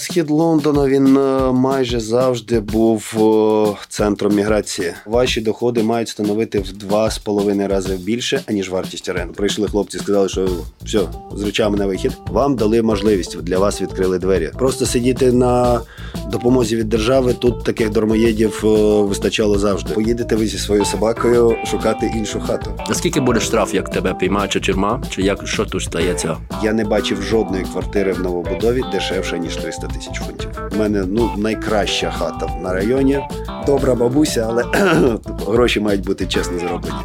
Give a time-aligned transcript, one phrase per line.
[0.00, 4.92] Схід Лондона він е, майже завжди був е, центром міграції.
[5.06, 9.32] Ваші доходи мають становити в два з половиною рази більше аніж вартість оренди.
[9.32, 10.48] Прийшли хлопці, сказали, що
[10.84, 11.00] все
[11.34, 12.12] з речами на вихід.
[12.26, 14.50] Вам дали можливість для вас відкрили двері.
[14.58, 15.80] Просто сидіти на
[16.28, 17.34] допомозі від держави.
[17.38, 18.68] Тут таких дармоєдів е,
[19.02, 19.94] вистачало завжди.
[19.94, 22.70] Поїдете ви зі своєю собакою шукати іншу хату.
[22.88, 26.36] Наскільки буде штраф, як тебе піймає, чи тюрма, чи як що тут стається?
[26.62, 30.50] Я не бачив жодної квартири в новобудові дешевше ніж 300 тисяч фунтів.
[30.72, 33.20] У мене ну найкраща хата на районі.
[33.66, 34.64] Добра бабуся, але
[35.46, 36.96] гроші мають бути чесно зароблені.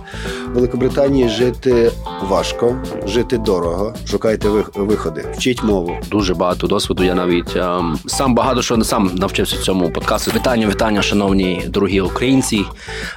[0.48, 3.94] В Великобританії жити важко, жити дорого.
[4.08, 5.98] Шукайте виходи, вчіть мову.
[6.12, 7.04] Дуже багато досвіду.
[7.04, 10.32] Я навіть ем, сам багато що сам навчився цьому подкасту.
[10.36, 12.66] Вітання, вітання, шановні дорогі українці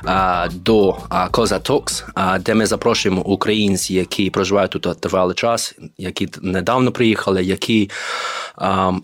[0.07, 0.97] е, до
[1.31, 7.45] Коза Токс, е, де ми запрошуємо українців, які проживають тут тривалий час, які недавно приїхали,
[7.45, 7.91] які
[8.61, 9.01] ем,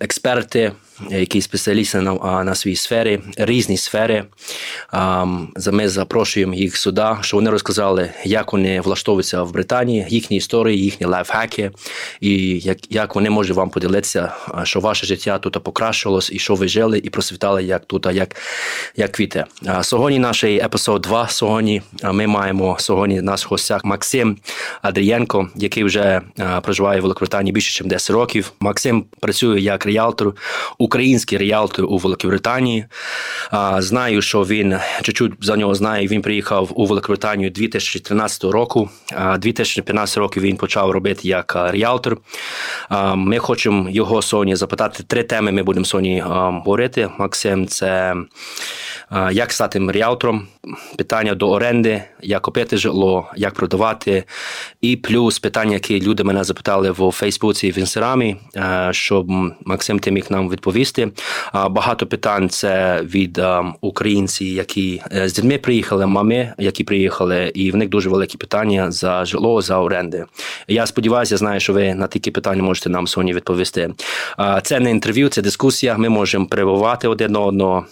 [0.55, 0.73] експерти
[1.11, 4.25] які спеціалісти на на своїй сфері, різні сфери.
[5.73, 11.07] Ми запрошуємо їх сюди, щоб вони розказали, як вони влаштовуються в Британії, їхні історії, їхні
[11.07, 11.71] лайфхаки,
[12.21, 16.69] і як як вони можуть вам поділитися, що ваше життя тут покращилось, і що ви
[16.69, 18.37] жили, і просвітали як тут, як
[18.97, 19.45] як квіти.
[19.83, 21.29] Сьогодні наш епізод 2.
[21.29, 24.37] Сьогодні ми маємо сьогодні наш гостях Максим
[24.83, 26.21] Адрієнко, який вже
[26.63, 28.53] проживає в Великобританії більше ніж 10 років.
[28.61, 30.35] Максим працює як реалтор
[30.95, 32.85] український реалтор у Великобританії.
[33.79, 36.07] Знаю, що він чуть-чуть за нього знає.
[36.07, 38.91] Він приїхав у Великобританію 2013 року.
[39.39, 42.19] 2015 року він почав робити як реалтор.
[43.15, 45.05] Ми хочемо його сьогодні запитати.
[45.07, 47.11] Три теми ми будемо сьогодні говорити.
[47.19, 48.15] Максим, це
[49.33, 50.47] як стати реалтором,
[50.97, 54.25] питання до оренди, як купити житло, як продавати,
[54.81, 58.37] і плюс питання, які люди мене запитали в Фейсбуці і в інстаграмі,
[58.91, 59.27] щоб
[59.65, 60.74] Максим ти міг нам відповісти.
[61.71, 63.41] Багато питань це від
[63.81, 68.91] українців, які е, з дітьми приїхали, мами, які приїхали, і в них дуже великі питання
[68.91, 70.25] за житло, за оренди.
[70.69, 73.95] Я сподіваюся, знаю, що ви на такі питання можете нам сьогодні відповісти.
[74.63, 75.97] Це не інтерв'ю, це дискусія.
[75.97, 77.87] Ми можемо перебувати один одного.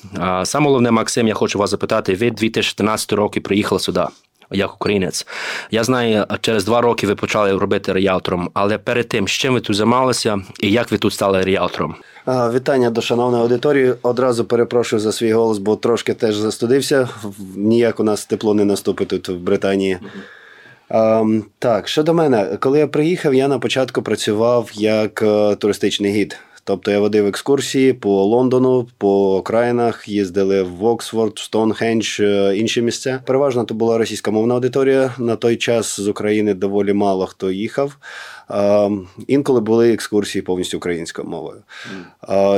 [0.45, 2.15] Саме головне, Максим, я хочу вас запитати.
[2.15, 4.05] Ви 2014 року приїхали сюди.
[4.53, 5.27] Як українець,
[5.71, 9.61] я знаю, через два роки ви почали робити реалтором, але перед тим, з чим ви
[9.61, 11.95] тут займалися і як ви тут стали реалтором?
[12.27, 13.95] Вітання до шановної аудиторії.
[14.03, 17.09] Одразу перепрошую за свій голос, бо трошки теж застудився.
[17.57, 19.99] Ніяк у нас тепло не наступить тут в Британії.
[20.91, 26.37] Um, так, щодо мене, коли я приїхав, я на початку працював як uh, туристичний гід.
[26.65, 33.23] Тобто я водив екскурсії по Лондону, по окраїнах, їздили в Оксфорд, Стоунхендж, е, інші місця.
[33.27, 35.15] Переважно то була російськомовна аудиторія.
[35.19, 37.97] На той час з України доволі мало хто їхав.
[39.27, 41.63] Інколи були екскурсії повністю українською мовою.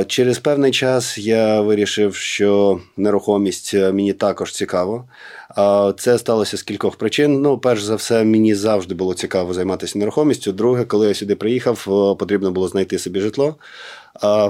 [0.07, 5.05] Через певний час я вирішив, що нерухомість е, мені також цікаво.
[5.97, 7.41] Це сталося з кількох причин.
[7.41, 10.51] Ну, перш за все, мені завжди було цікаво займатися нерухомістю.
[10.51, 11.85] Друге, коли я сюди приїхав,
[12.19, 13.55] потрібно було знайти собі житло.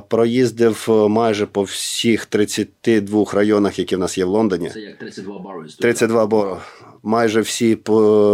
[0.07, 4.69] Проїздив е, майже по всіх 32 районах, які в нас є в Лондоні.
[4.69, 5.63] Це як 32 боро.
[5.79, 6.61] 32 боро.
[7.07, 7.77] Майже всі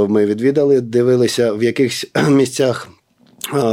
[0.09, 2.89] ми відвідали, дивилися в якихось місцях.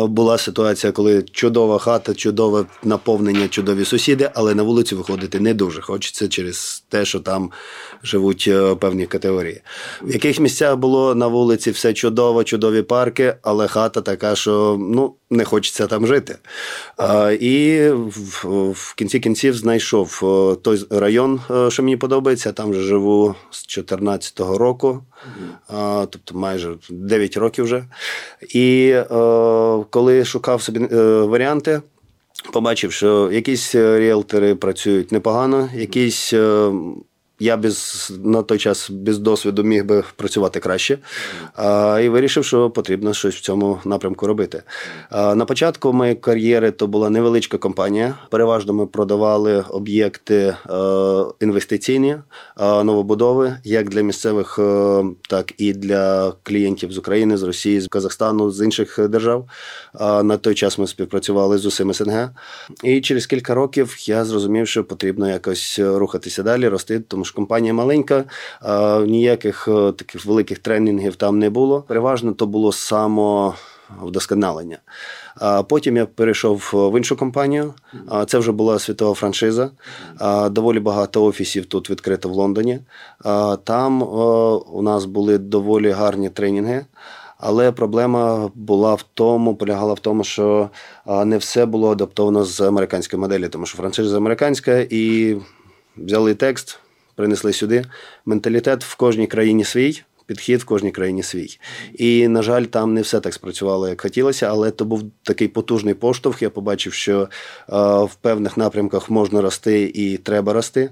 [0.03, 5.81] Була ситуація, коли чудова хата, чудове наповнення, чудові сусіди, але на вулицю виходити не дуже
[5.81, 7.51] хочеться через те, що там
[8.03, 9.61] живуть е, певні категорії.
[10.03, 15.15] В яких місцях було на вулиці все чудово, чудові парки, але хата така, що ну
[15.31, 16.39] не хочеться там жити.
[17.41, 17.89] І
[18.73, 22.53] в, кінці кінців знайшов е, той район, е, що мені подобається.
[22.53, 25.03] Там вже живу з 2014 року,
[26.11, 27.85] тобто майже 9 років вже.
[28.55, 29.05] І е,
[29.91, 30.79] коли шукав собі
[31.25, 31.83] варіанти.
[32.53, 36.35] Побачив, що якісь ріелтори працюють непогано, якісь
[37.41, 40.99] я без на той час без досвіду міг би працювати краще
[41.55, 44.63] а, і вирішив, що потрібно щось в цьому напрямку робити.
[45.11, 48.15] А, На початку моєї кар'єри то була невеличка компанія.
[48.31, 52.17] Переважно ми продавали об'єкти а, інвестиційні
[52.57, 57.89] а, новобудови, як для місцевих, а, так і для клієнтів з України, з Росії, з
[57.89, 59.49] Казахстану, з інших держав.
[59.95, 62.31] А, На той час ми співпрацювали з усім СНГ.
[62.85, 67.75] І через кілька років я зрозумів, що потрібно якось рухатися далі, рости, тому ж компанія
[67.75, 68.25] маленька,
[69.07, 71.83] ніяких е, таких великих тренінгів там не було.
[71.83, 74.79] Переважно то було самовдосконалення.
[75.69, 77.75] Потім я перейшов в іншу компанію.
[78.27, 79.71] Це вже була світова франшиза.
[80.51, 82.79] Доволі багато офісів тут відкрито в Лондоні.
[83.65, 84.03] Там
[84.73, 86.85] у нас були доволі гарні тренінги.
[87.41, 90.71] Але проблема була в тому, полягала в тому, що
[91.25, 95.37] не все було адаптовано з американської моделі, тому що франшиза американська і
[95.97, 96.79] взяли текст,
[97.19, 97.85] принесли сюди.
[98.27, 101.59] Менталітет в кожній країні свій підхід в кожній країні свій.
[101.95, 105.95] І, на жаль, там не все так спрацювало, як хотілося, але то був такий потужний
[105.95, 106.43] поштовх.
[106.43, 107.27] Я побачив, що е,
[108.05, 110.91] в певних напрямках можна рости і треба рости.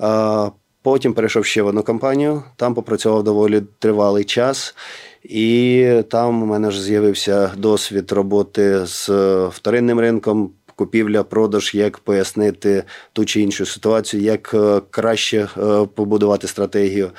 [0.00, 0.50] Е,
[0.82, 4.74] потім перейшов ще в одну компанію, там попрацював доволі тривалий час.
[5.22, 9.08] І там у мене ж з'явився досвід роботи з
[9.46, 15.48] вторинним ринком, купівля, продаж, як пояснити ту чи іншу ситуацію, як е, краще
[15.94, 17.10] побудувати стратегію.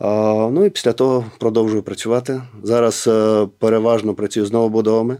[0.00, 2.42] Ну і після того продовжую працювати.
[2.62, 5.16] Зараз е, переважно працюю з новобудовами,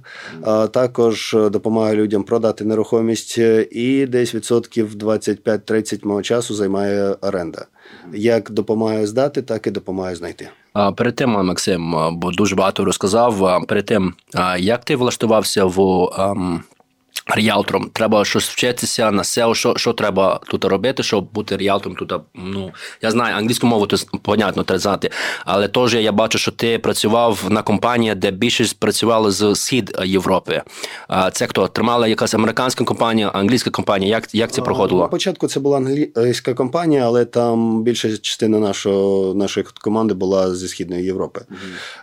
[0.71, 3.39] також допомагаю людям продати нерухомість,
[3.71, 7.67] і десь відсотків 25-30 мого часу займає оренда.
[8.13, 10.49] Як допомагаю здати, так і допомагаю знайти.
[10.97, 13.65] Перед тим, Максим, бо дуже багато розказав.
[13.69, 14.15] Перед тим,
[14.59, 15.79] як ти влаштувався в
[17.29, 22.13] Ріалтором треба щось вчитися на SEO, що що треба тут робити, щоб бути ріалтором тут.
[22.35, 22.73] Ну
[23.03, 25.11] я знаю, англійську мову то понятно треба знати,
[25.45, 30.63] але теж я бачу, що ти працював на компанії, де більшість працювали з схід Європи.
[31.33, 34.11] Це хто тримала якась американська компанія, англійська компанія?
[34.11, 35.03] Як як це проходило?
[35.03, 40.69] На початку це була англійська компанія, але там більша частина нашого нашої команди була зі
[40.69, 41.41] східної Європи.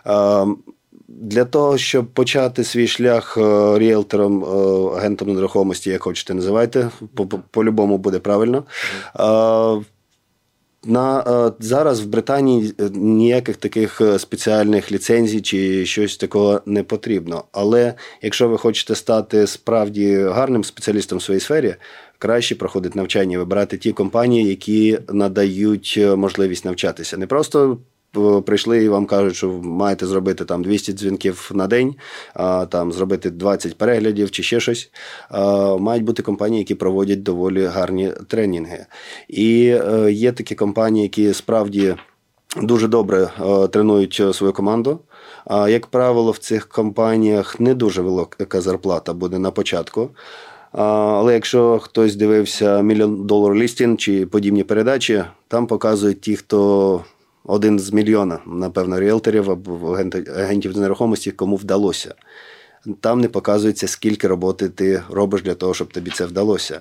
[0.04, 0.56] Mm-hmm.
[1.20, 4.46] Для того, щоб почати свій шлях е, ріелтором, е,
[4.96, 6.90] агентом нерухомості, як хочете називайте,
[7.50, 8.64] по-любому буде правильно.
[9.20, 9.84] Е,
[10.84, 11.24] на
[11.58, 17.44] Зараз в Британії ніяких таких спеціальних ліцензій чи щось такого не потрібно.
[17.52, 21.74] Але якщо ви хочете стати справді гарним спеціалістом в своїй сфері,
[22.18, 27.16] краще проходить навчання, вибирати ті компанії, які надають можливість навчатися.
[27.16, 27.78] Не просто
[28.46, 31.94] прийшли і вам кажуть, що маєте зробити там 200 дзвінків на день,
[32.68, 34.90] там зробити 20 переглядів чи ще щось.
[35.78, 38.86] Мають бути компанії, які проводять доволі гарні тренінги.
[39.28, 41.94] І е, є такі компанії, які справді.
[42.62, 45.00] Дуже добре е, тренують свою команду.
[45.44, 50.10] А як правило, в цих компаніях не дуже велика зарплата буде на початку.
[50.72, 57.04] Але якщо хтось дивився мільйон долар лістін чи подібні передачі, там показують ті, хто
[57.46, 59.98] один з мільйона, напевно, ріелторів або
[60.36, 62.14] агентів нерухомості, кому вдалося.
[63.00, 66.80] Там не показується, скільки роботи ти робиш для того, щоб тобі це вдалося.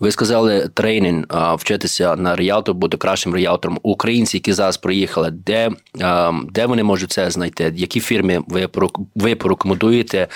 [0.00, 1.24] Ви сказали тренінг,
[1.58, 3.78] вчитися на ріалтор, бути кращим ріалтором.
[3.82, 5.70] Українці, які зараз приїхали, де
[6.50, 7.72] де вони можуть це знайти?
[7.76, 8.68] Які фірми ви
[9.14, 10.28] ви порекомендуєте,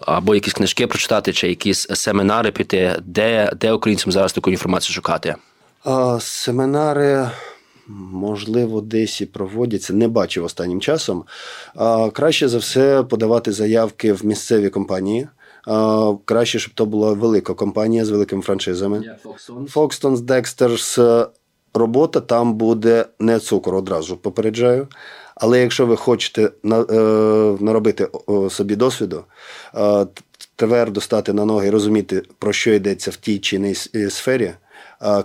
[0.00, 2.96] або якісь книжки прочитати, чи якісь семінари піти?
[3.04, 5.34] Де де українцям зараз таку інформацію шукати?
[5.84, 7.30] А, Семінари
[8.12, 11.24] можливо, десь і проводяться, не бачив останнім часом.
[12.12, 15.28] Краще за все подавати заявки в місцеві компанії.
[16.24, 19.16] Краще, щоб то була велика компанія з великими франшизами.
[19.74, 21.26] Foxtons, Dexters.
[21.74, 24.88] Робота там буде не цукор одразу попереджаю.
[25.34, 26.50] Але якщо ви хочете е,
[27.60, 28.08] наробити
[28.50, 29.24] собі досвіду,
[30.56, 34.52] твердо стати на ноги і розуміти, про що йдеться в тій чи іншій сфері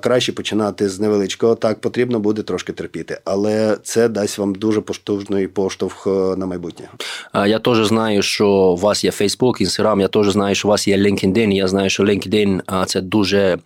[0.01, 1.55] краще починати з невеличкого.
[1.55, 6.85] Так потрібно буде трошки терпіти, але це дасть вам дуже поштовхний поштовх е, на майбутнє.
[7.33, 10.87] Я теж знаю, що у вас є Facebook, Instagram, Я теж знаю, що у вас
[10.87, 11.51] є LinkedIn.
[11.51, 13.57] Я знаю, що LinkedIn– це дуже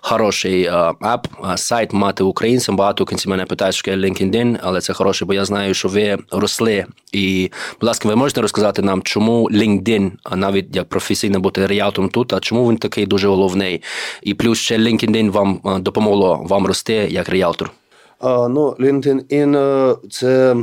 [0.00, 0.66] хороший
[1.00, 2.76] ап, сайт мати українцям.
[2.76, 6.18] Багато українців мене питають, що є LinkedIn, але це хороше, бо я знаю, що ви
[6.30, 6.86] росли.
[7.12, 12.32] І, будь ласка, ви можете розказати нам, чому LinkedIn, навіть як професійно бути реалтором тут,
[12.32, 13.82] а чому він такий дуже головний?
[14.22, 17.70] І плюс ще LinkedIn вам допомогло вам рости як ріалтор?
[18.18, 20.56] А, Ну, LinkedIn е, це.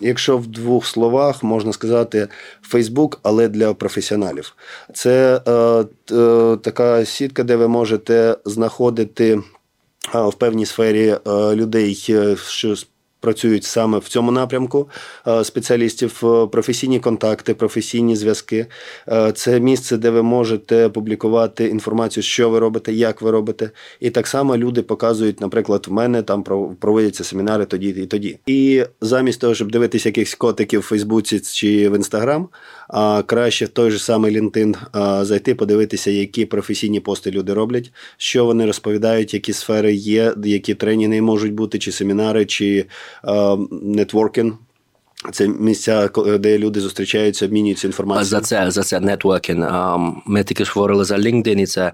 [0.00, 2.28] Якщо в двох словах можна сказати
[2.72, 4.54] Facebook, але для професіоналів,
[4.94, 5.52] це е,
[6.16, 9.40] е, така сітка, де ви можете знаходити
[10.14, 12.74] е, в певній сфері е, людей, е, що
[13.20, 14.88] працюють саме в цьому напрямку
[15.28, 18.66] е, спеціалістів, е, професійні контакти, професійні зв'язки.
[19.08, 23.70] Е, це місце, де ви можете публікувати інформацію, що ви робите, як ви робите.
[24.00, 26.42] І так само люди показують, наприклад, в мене там
[26.80, 28.38] проводяться семінари тоді і тоді.
[28.46, 32.48] І замість того, щоб дивитися якихось котиків в Фейсбуці чи в Інстаграм,
[32.88, 38.44] а краще в той же самий LinkedIn зайти, подивитися, які професійні пости люди роблять, що
[38.44, 42.86] вони розповідають, які сфери є, які тренінги можуть бути, чи семінари, чи
[43.82, 44.54] нетворкінг.
[45.32, 46.08] Це місця,
[46.38, 48.28] де люди зустрічаються, обмінюються інформацією.
[48.28, 49.96] За це за це нетворкінг.
[50.26, 51.92] Ми тільки ж говорили за LinkedIn, і це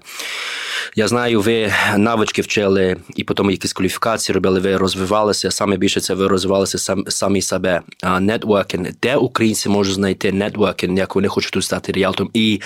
[0.95, 5.51] Я знаю, ви навички вчили і потім якісь кваліфікації робили, ви розвивалися.
[5.51, 7.81] Саме більше це ви розвивалися сам, самі себе.
[8.19, 8.89] Нетворкінг.
[9.01, 12.29] Де українці можуть знайти нетворкінг, як вони хочуть тут стати ріалтом?
[12.33, 12.61] І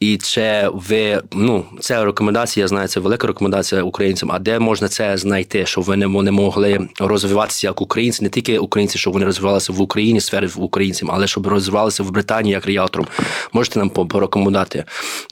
[0.00, 4.32] і це ви, ну, це рекомендація, я знаю, це велика рекомендація українцям.
[4.32, 8.98] А де можна це знайти, щоб вони не могли розвиватися як українці, не тільки українці,
[8.98, 9.87] щоб вони розвивалися в Україні,
[10.20, 13.06] сфері в українцям, але щоб розвивалися в Британії як ріалтором.
[13.52, 14.84] Можете нам порекомендувати,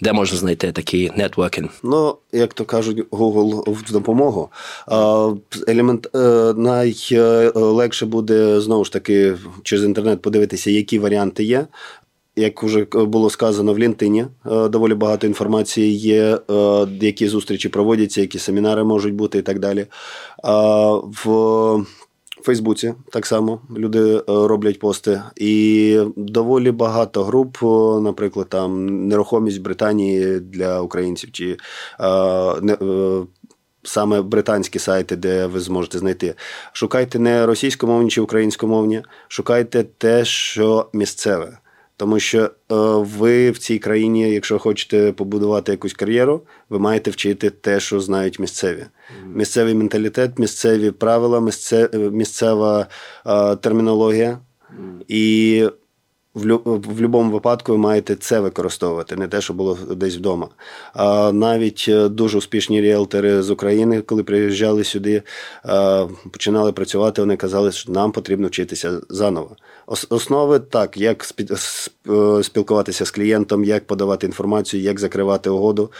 [0.02, 1.68] де можна знайти такий нетворкінг?
[1.82, 4.50] Ну, як то кажуть, Google в допомогу.
[5.68, 6.18] Елемент е,
[6.56, 11.66] найлегше буде знову ж таки через інтернет подивитися, які варіанти є.
[12.38, 18.20] Як вже було сказано в Лінтині, е, доволі багато інформації є, е, які зустрічі проводяться,
[18.20, 19.86] які семінари можуть бути і так далі.
[21.25, 21.84] В
[22.46, 27.56] Фейсбуці так само люди роблять пости, і доволі багато груп,
[28.02, 31.56] наприклад, там нерухомість Британії для українців чи
[33.82, 36.34] саме британські сайти, де ви зможете знайти.
[36.72, 41.58] Шукайте не російськомовні чи українськомовні, шукайте те, що місцеве.
[41.96, 42.50] Тому що е,
[43.18, 48.38] ви в цій країні, якщо хочете побудувати якусь кар'єру, ви маєте вчити те, що знають
[48.38, 48.86] місцеві.
[49.34, 51.50] Місцевий менталітет, місцеві правила,
[52.10, 52.86] місцева
[53.26, 54.38] е, термінологія.
[55.08, 55.68] І
[56.36, 60.48] в будь-якому випадку ви маєте це використовувати, не те, що було десь вдома.
[60.94, 65.22] А навіть е, дуже успішні ріелтори з України, коли приїжджали сюди,
[66.30, 69.56] починали працювати, вони казали, що нам потрібно вчитися заново.
[69.86, 71.56] Основи так, як е,
[72.42, 75.92] спілкуватися з клієнтом, як подавати інформацію, як закривати угоду,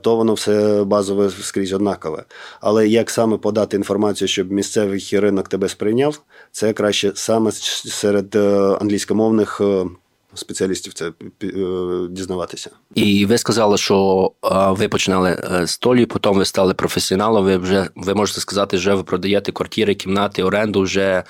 [0.00, 2.24] то воно все базове скрізь однакове.
[2.60, 6.20] Але як саме подати інформацію, щоб місцевий ринок тебе сприйняв,
[6.52, 9.60] це краще саме серед е, англійськомовних
[10.38, 11.52] спеціалістів це е,
[12.10, 12.70] дізнаватися.
[12.94, 14.30] І ви сказали, що
[14.70, 17.44] ви починали е, з толі, потім ви стали професіоналом.
[17.44, 21.24] Ви вже ви можете сказати, що ви продаєте квартири, кімнати, оренду вже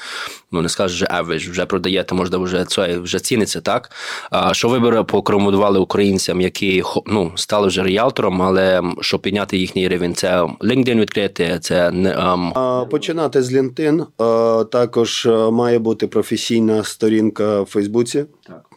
[0.53, 3.91] ну не скажу, вже average, вже продаєте, можна вже це вже ціниться, так?
[4.31, 10.15] А що ви порекомендували українцям, які ну, стали вже ріалтором, але щоб підняти їхній рівень?
[10.15, 12.89] Це LinkedIn відкрити, це не um...
[12.89, 14.07] починати з LinkedIn,
[14.65, 18.25] також має бути професійна сторінка в Фейсбуці.
[18.47, 18.68] Так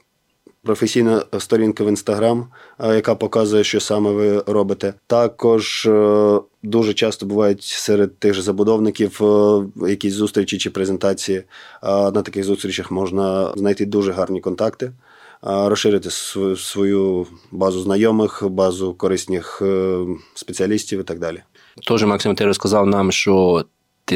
[0.64, 2.48] професійна сторінка в інстаграм,
[2.80, 4.94] яка показує, що саме ви робите.
[5.08, 11.44] Також е, дуже часто бувають серед тих же забудовників е, якісь зустрічі чи презентації.
[11.84, 14.92] На таких зустрічах можна знайти дуже гарні контакти.
[15.44, 16.10] Розширити
[16.58, 19.98] свою базу знайомих, базу корисних е,
[20.34, 21.42] спеціалістів і так далі.
[21.88, 23.66] Тоже Максим, ти розказав нам, що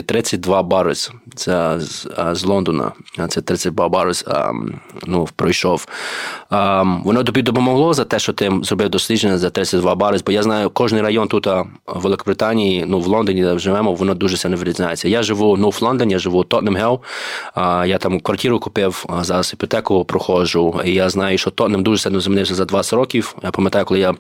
[0.02, 1.12] 32 барус.
[1.36, 2.92] Це з, з Лондона.
[3.30, 4.26] Це 32 барус
[5.06, 5.88] ну, пройшов.
[7.04, 10.70] Воно тобі допомогло за те, що ти зробив дослідження за 32 барус, бо я знаю,
[10.70, 15.08] кожен район тут в Великобританії, ну в Лондоні, де живемо, воно дуже сильно відрізняється.
[15.08, 17.00] Я живу ну, в Лондоні, я живу в Тотнем Гел.
[17.88, 20.82] Я там квартиру купив, зараз іпотеку проходжу.
[20.86, 23.36] І я знаю, що Тотнем дуже сильно змінився за 20 років.
[23.44, 24.14] Я пам'ятаю, коли я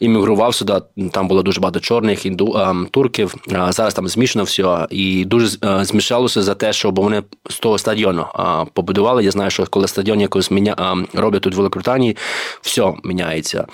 [0.00, 0.80] іммігрував сюди,
[1.12, 3.34] там було дуже багато чорних інду, турків.
[3.68, 4.86] Зараз там змішано все.
[4.90, 8.26] І і дуже е, змішалося за те, щоб вони з того стадіону
[8.72, 9.24] побудували.
[9.24, 12.16] Я знаю, що коли стадіон якось міня роблять тут в Великобританії,
[12.60, 13.66] все міняється.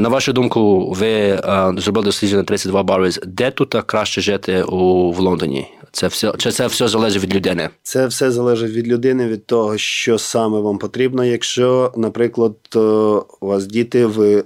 [0.00, 3.10] На вашу думку, ви е, зробили дослідження 32 бари.
[3.26, 5.66] Де тут краще жити у в Лондоні?
[5.92, 7.68] Це все чи це все залежить від людини?
[7.82, 11.24] Це все залежить від людини, від того, що саме вам потрібно.
[11.24, 14.44] Якщо, наприклад, е, у вас діти, ви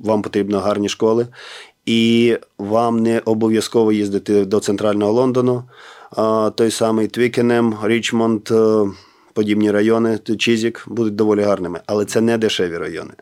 [0.00, 1.26] вам потрібно гарні школи,
[1.86, 5.64] і вам не обов'язково їздити до центрального Лондону.
[6.54, 8.86] Той самий Твікенем, Річмонд, е,
[9.32, 13.12] подібні райони, Чізік будуть доволі гарними, але це не дешеві райони.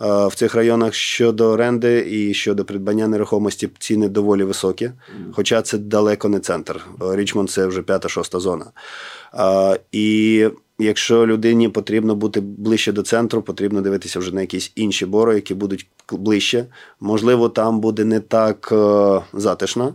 [0.00, 4.90] В цих районах щодо оренди і щодо придбання нерухомості ціни доволі високі,
[5.32, 6.80] хоча це далеко не центр.
[7.00, 8.66] Річмонд це вже п'ята-шоста зона.
[9.92, 10.48] І
[10.78, 15.54] Якщо людині потрібно бути ближче до центру, потрібно дивитися вже на якісь інші бори, які
[15.54, 16.66] будуть ближче.
[17.00, 19.94] Можливо, там буде не так е, затишно,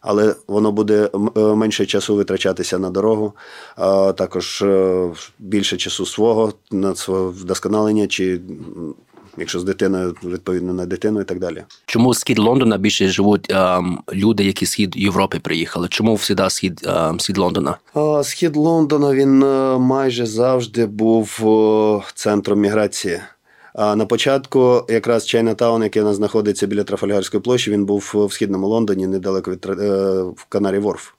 [0.00, 3.32] але воно буде е, менше часу витрачатися на дорогу,
[4.16, 8.40] також е, більше часу свого на своє вдосконалення чи
[9.38, 11.64] якщо з дитиною відповідно на дитину і так далі.
[11.86, 15.88] Чому схід Лондона більше живуть ем, люди, які з схід Європи приїхали?
[15.88, 17.76] Чому всіда схід ем, схід Лондона?
[17.94, 23.20] А, схід Лондона він е, майже завжди був е, центром міграції.
[23.74, 28.32] А на початку, якраз Чайнатаун, який у нас знаходиться біля Трафальгарської площі, він був в
[28.32, 29.72] східному Лондоні, недалеко від е,
[30.22, 31.12] в Канарі Ворф.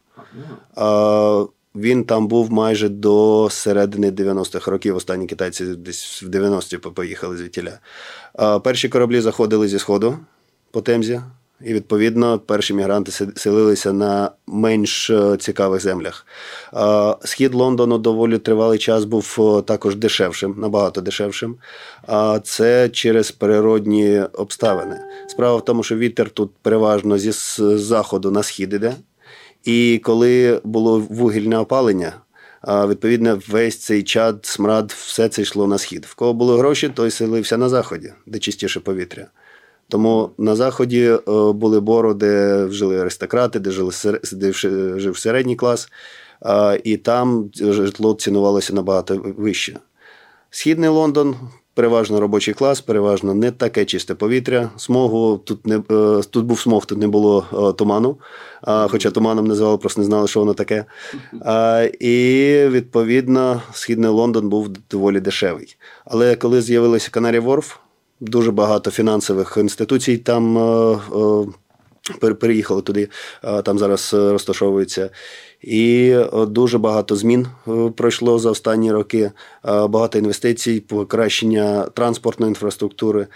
[1.75, 4.95] Він там був майже до середини 90-х років.
[4.95, 7.79] Останні китайці десь в 90-ті поїхали звідтіля.
[8.63, 10.17] Перші кораблі заходили зі сходу
[10.71, 11.21] по Темзі
[11.65, 16.25] І відповідно перші мігранти селилися на менш е, цікавих землях.
[17.23, 21.55] Схід Лондону доволі тривалий час був е, також дешевшим, набагато дешевшим.
[22.07, 24.99] А це через природні обставини.
[25.27, 27.31] Справа в тому, що вітер тут переважно зі
[27.77, 28.95] заходу на схід іде.
[29.63, 32.13] І коли було вугільне опалення,
[32.68, 36.06] відповідно, весь цей чад, смрад, все це йшло на схід.
[36.06, 39.27] В кого були гроші, той селився на заході, де чистіше повітря.
[39.88, 41.20] Тому на заході е,
[41.51, 43.91] були бори, де жили аристократи, де жили
[44.32, 44.53] де
[45.00, 45.89] жив середній клас,
[46.84, 49.77] і там житло цінувалося набагато вище.
[50.50, 51.36] Східний Лондон.
[51.73, 54.69] Переважно робочий клас, переважно не таке чисте повітря.
[54.77, 58.17] Смогу тут не е, тут був смог, тут не було е, туману.
[58.63, 60.85] Хоча туманом називали, просто не знали, що воно таке.
[61.99, 62.15] І
[62.69, 65.77] відповідно східний Лондон був доволі дешевий.
[66.05, 67.75] Але коли з'явилися Канарі Ворф,
[68.21, 70.97] дуже багато фінансових інституцій там е,
[72.20, 73.10] переїхали туди,
[73.63, 75.10] там зараз е, розташовуються.
[75.62, 76.15] І
[76.48, 77.48] дуже багато змін
[77.96, 79.31] пройшло за останні роки.
[79.63, 83.27] Багато інвестицій, покращення транспортної інфраструктури.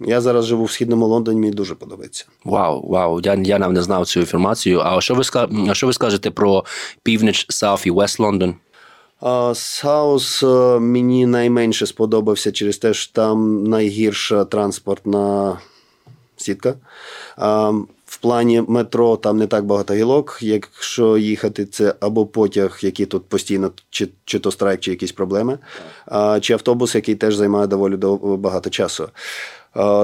[0.00, 2.26] Я зараз живу в східному Лондоні, мені дуже подобається.
[2.44, 3.20] Вау, вау.
[3.24, 4.80] Я я навіть не знав цю інформацію.
[4.80, 5.22] А що ви
[5.68, 6.64] а що ви скажете про
[7.02, 8.54] північ, Саф і Вест Лондон?
[9.54, 15.58] Саус е, мені найменше сподобався через те, що там найгірша транспортна
[16.36, 16.74] сітка.
[18.06, 20.38] В плані метро там не так багато гілок.
[20.40, 25.58] Якщо їхати, це або потяг, який тут постійно, чи чи то страйк, чи якісь проблеми,
[26.40, 27.96] чи автобус, який теж займає доволі
[28.36, 29.08] багато часу.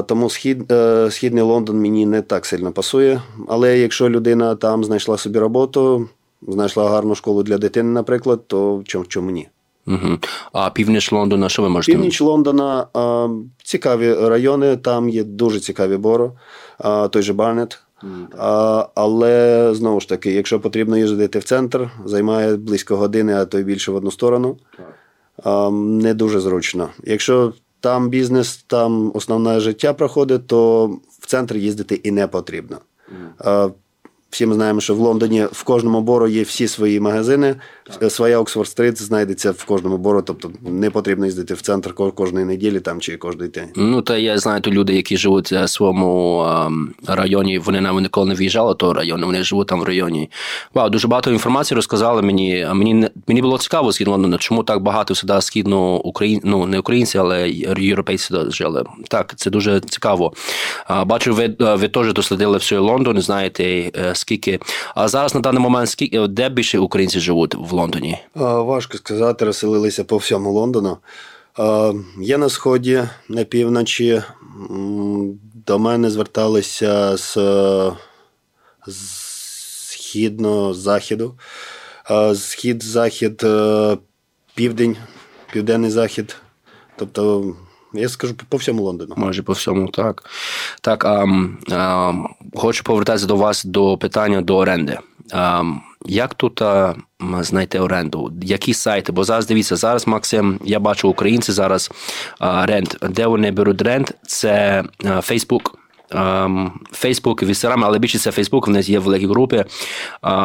[0.06, 3.22] Тому схід, е, східний Лондон мені не так сильно пасує.
[3.48, 6.08] Але якщо людина там знайшла собі роботу,
[6.48, 9.48] знайшла гарну школу для дитини, наприклад, то чому, чому ні?
[9.86, 10.18] Угу.
[10.52, 11.92] А північ Лондона, що ви можете?
[11.92, 13.28] Північ Лондона а,
[13.62, 16.32] цікаві райони, там є дуже цікаві боро,
[16.78, 17.82] а, той же Барнет.
[18.02, 18.26] Mm.
[18.38, 23.58] А, Але знову ж таки, якщо потрібно їздити в центр, займає близько години, а то
[23.58, 24.56] й більше в одну сторону.
[25.42, 26.88] А, Не дуже зручно.
[27.04, 30.86] Якщо там бізнес, там основне життя проходить, то
[31.20, 32.78] в центр їздити і не потрібно.
[33.38, 33.72] Mm.
[34.30, 37.56] Всі ми знаємо, що в Лондоні в кожному бору є всі свої магазини.
[38.08, 43.00] Своя Оксфорд-стрит знайдеться в кожному бору, тобто не потрібно їздити в центр кожної неділі там
[43.00, 43.68] чи кожний день.
[43.76, 47.58] Ну та я знаю то люди, які живуть в своєму ем, районі.
[47.58, 49.26] Вони нам ніколи не виїжджали того району.
[49.26, 50.30] Вони живуть там в районі.
[50.74, 52.66] Вау, дуже багато інформації розказали мені.
[52.72, 56.40] Мені мені було цікаво схід Лондона, чому так багато сюди східно Україн...
[56.44, 58.84] ну не українці, але європейці жили.
[59.08, 60.32] Так, це дуже цікаво.
[61.06, 63.64] Бачу, ви ви теж дослідили все Лондон, знаєте
[63.96, 64.60] е, скільки.
[64.94, 68.18] А зараз на даний момент скільки де більше українців живуть в Лондоні?
[68.34, 70.96] Важко сказати, розселилися по всьому Лондону.
[72.20, 74.22] Є на сході, на півночі.
[75.66, 77.34] До мене зверталися з,
[78.86, 79.30] з
[79.90, 81.34] східного заходу.
[82.34, 83.96] Схід, захід, е,
[84.54, 84.96] південь,
[85.52, 86.36] південний захід.
[86.96, 87.54] Тобто
[87.94, 89.14] я скажу по всьому Лондону.
[89.16, 90.24] Майже по всьому, так.
[90.80, 91.26] Так, а,
[91.72, 92.12] а,
[92.54, 94.98] хочу повертатися до вас до питання до оренди.
[95.32, 95.62] А,
[96.06, 96.94] як тут а,
[97.40, 98.32] знайти оренду?
[98.42, 99.12] Які сайти?
[99.12, 101.90] Бо зараз дивіться, зараз Максим, я бачу українці зараз
[102.38, 102.96] а, рент.
[103.10, 104.14] Де вони беруть рент?
[104.26, 105.79] Це Facebook.
[106.92, 109.64] Фейсбук, в Інстаграмі, але більше це Фейсбук, в них є великі групи.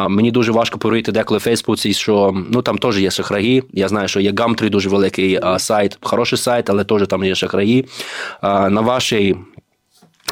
[0.08, 3.62] Мені дуже важко повірити деколи в Фейсбуці, що ну там теж є шахраї.
[3.72, 7.86] Я знаю, що є Gumtree, дуже великий сайт, хороший сайт, але теж там є шахраї.
[8.42, 9.36] На вашій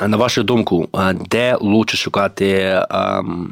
[0.08, 0.88] на вашу думку,
[1.30, 2.80] де лучше шукати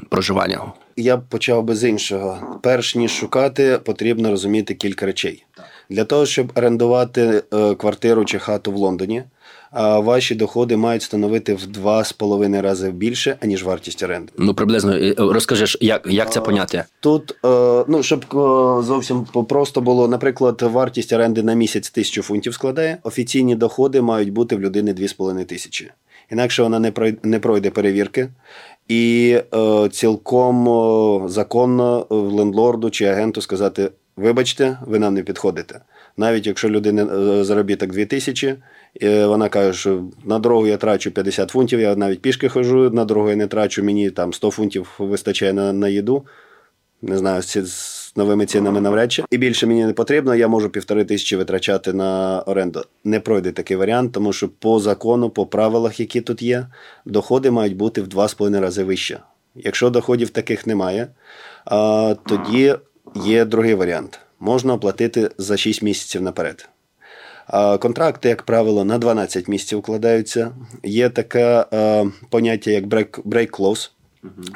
[0.08, 0.60] проживання?
[0.96, 2.58] Я б почав би з іншого.
[2.62, 5.44] Перш ніж шукати, потрібно розуміти кілька речей.
[5.90, 9.22] Для того, щоб орендувати е, квартиру чи хату в Лондоні,
[9.80, 14.32] ваші доходи мають становити в два з половиною рази більше, аніж вартість оренди.
[14.38, 16.84] Ну приблизно е, розкажеш, як як це поняття?
[17.00, 18.24] Тут е, ну щоб
[18.84, 22.98] зовсім просто було, наприклад, вартість оренди на місяць тисячу фунтів складає.
[23.02, 25.90] Офіційні доходи мають бути в людини дві з половиною тисячі.
[26.30, 28.28] Інакше вона не пройде не пройде перевірки.
[28.88, 35.80] І е, цілком е, законно лендлорду чи агенту сказати: вибачте, ви нам не підходите.
[36.16, 38.54] Навіть якщо людина е, заробіток 2 тисячі,
[39.00, 43.30] вона каже, що на дорогу я трачу 50 фунтів, я навіть пішки хожу, на дорогу
[43.30, 46.26] я не трачу, мені там 100 фунтів вистачає на на їду.
[47.04, 49.24] Не знаю, з новими цінами навряд чи.
[49.30, 52.82] І більше мені не потрібно, я можу півтори тисячі витрачати на оренду.
[53.04, 56.66] Не пройде такий варіант, тому що по закону, по правилах, які тут є,
[57.04, 59.18] доходи мають бути в 2,5 рази вище.
[59.54, 61.08] Якщо доходів таких немає,
[62.26, 62.74] тоді
[63.24, 66.68] є другий варіант можна оплатити за 6 місяців наперед.
[67.80, 70.52] Контракти, як правило, на 12 місяців укладаються.
[70.82, 71.64] Є таке
[72.30, 73.90] поняття, як break, clause.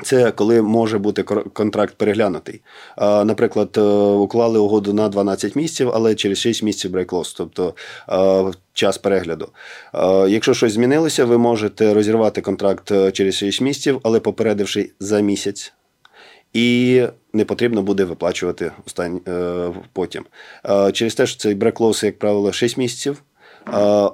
[0.02, 2.60] Це коли може бути контракт переглянутий.
[2.98, 7.74] Наприклад, е, уклали угоду на 12 місяців, але через 6 місяців брейклос, тобто
[8.72, 9.48] час перегляду.
[10.28, 15.72] Якщо щось змінилося, ви можете розірвати контракт е, через 6 місяців, але попередивши за місяць.
[16.56, 20.24] І не потрібно буде виплачувати останні, е, потім.
[20.92, 23.22] Через те, що цей бреклоус, як правило, 6 місяців.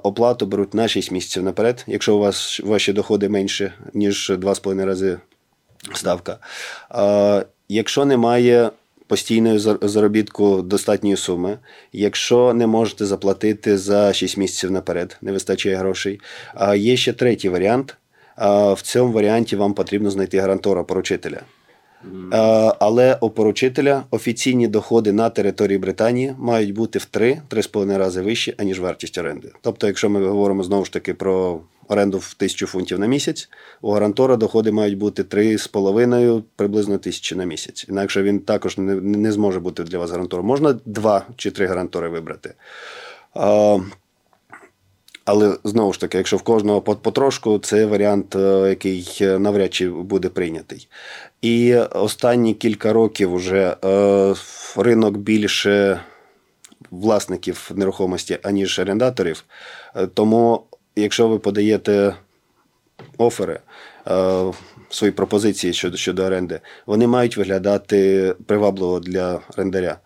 [0.03, 1.83] Оплату беруть на 6 місяців наперед.
[1.87, 5.17] Якщо у вас ваші доходи менше, ніж 2,5 рази
[5.93, 6.37] ставка.
[7.69, 8.69] Якщо немає
[9.07, 11.57] постійної заробітку достатньої суми,
[11.93, 16.19] якщо не можете заплатити за 6 місяців наперед, не вистачає грошей.
[16.75, 17.97] Є ще третій варіант.
[18.73, 21.41] В цьому варіанті вам потрібно знайти гарантора поручителя.
[22.79, 28.79] Але у поручителя офіційні доходи на території Британії мають бути в 3-3,5 рази вищі, аніж
[28.79, 29.51] вартість оренди.
[29.61, 33.49] Тобто, якщо ми говоримо знову ж таки про оренду в тисячу фунтів на місяць,
[33.81, 37.85] у гарантора доходи мають бути 3,5 приблизно тисячі на місяць.
[37.89, 40.45] Інакше він також не, не зможе бути для вас гарантором.
[40.45, 42.53] Можна два чи три гарантори вибрати.
[45.25, 50.29] Але знову ж таки, якщо в кожного потрошку, це варіант, е, який навряд чи буде
[50.29, 50.87] прийнятий.
[51.41, 54.35] І останні кілька років вже е,
[54.75, 55.99] ринок більше
[56.91, 59.43] власників нерухомості, аніж орендаторів.
[59.95, 60.63] Е, тому
[60.95, 62.15] якщо ви подаєте
[63.17, 63.59] офери,
[64.07, 64.51] е,
[64.89, 69.97] свої пропозиції щодо щодо оренди, вони мають виглядати привабливо для орендаря.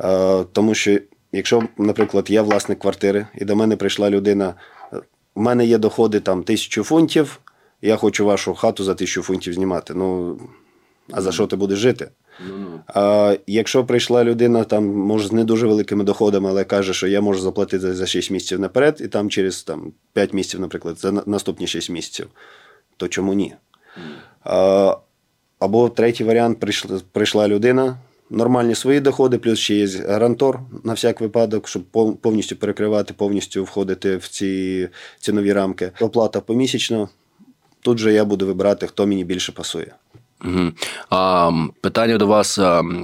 [0.00, 0.98] Е, тому що,
[1.32, 4.54] якщо, наприклад, я власник квартири, і до мене прийшла людина,
[5.34, 7.40] у мене є доходи там тисячу фунтів,
[7.82, 9.94] я хочу вашу хату за тисячу фунтів знімати.
[9.94, 10.38] Ну,
[11.10, 12.08] а за що ти будеш жити?
[12.86, 17.20] А Якщо прийшла людина, там, може, з не дуже великими доходами, але каже, що я
[17.20, 21.66] можу заплатити за 6 місяців наперед, і там через там, 5 місяців, наприклад, за наступні
[21.66, 22.28] 6 місяців,
[22.96, 23.54] то чому ні?
[24.44, 24.96] А,
[25.58, 26.64] Або третій варіант
[27.12, 27.96] прийшла людина.
[28.30, 31.82] Нормальні свої доходи, плюс ще є гарантор на всяк випадок, щоб
[32.22, 34.88] повністю перекривати, повністю входити в ці
[35.20, 35.92] цінові рамки.
[36.00, 37.08] Оплата помісячно.
[37.80, 39.94] Тут же я буду вибирати, хто мені більше пасує.
[40.44, 40.72] Угу.
[41.10, 42.54] А, Питання до вас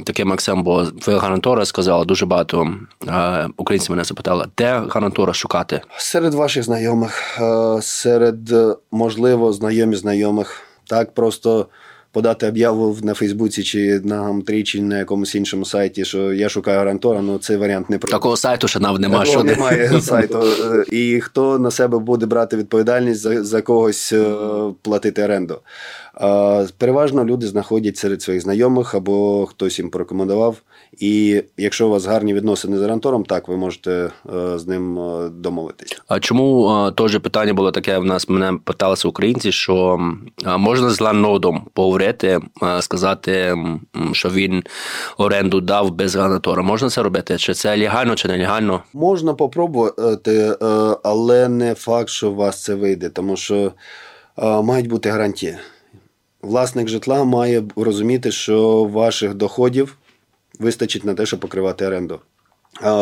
[0.04, 2.74] таке, Максим, бо ви гарантора сказали дуже багато
[3.06, 5.80] а, українців мене запитали, де гарантора шукати?
[5.96, 7.40] Серед ваших знайомих,
[7.80, 8.54] серед,
[8.90, 10.62] можливо, знайомі знайомих.
[10.86, 11.66] Так, просто
[12.12, 16.78] подати об'яву на Фейсбуці чи на Гамтрі, чи на якомусь іншому сайті, що я шукаю
[16.78, 19.24] гарантора, ну цей варіант не про такого сайту, ще нам немає.
[19.24, 20.42] Такого що немає сайту.
[20.92, 24.34] І хто на себе буде брати відповідальність за, за когось е,
[24.82, 25.60] платити оренду?
[26.78, 30.56] Переважно люди знаходять серед своїх знайомих або хтось їм порекомендував.
[30.98, 35.28] І якщо у вас гарні відносини з гарантором, так ви можете е, з ним е,
[35.28, 36.02] домовитись.
[36.08, 37.98] А чому е, теж питання було таке?
[37.98, 40.00] В нас мене питалися українці, що
[40.58, 42.40] можна з ландлордом поговорити,
[42.80, 43.56] сказати,
[44.12, 44.62] що він
[45.18, 46.62] оренду дав без гарантора.
[46.62, 47.38] Можна це робити?
[47.38, 48.82] Чи це легально, чи нелегально?
[48.92, 50.56] Можна попробувати,
[51.02, 53.72] але не факт, що у вас це вийде, тому що
[54.62, 55.56] мають бути гарантії.
[56.42, 59.96] Власник житла має розуміти, що ваших доходів
[60.58, 62.20] вистачить на те, щоб покривати оренду.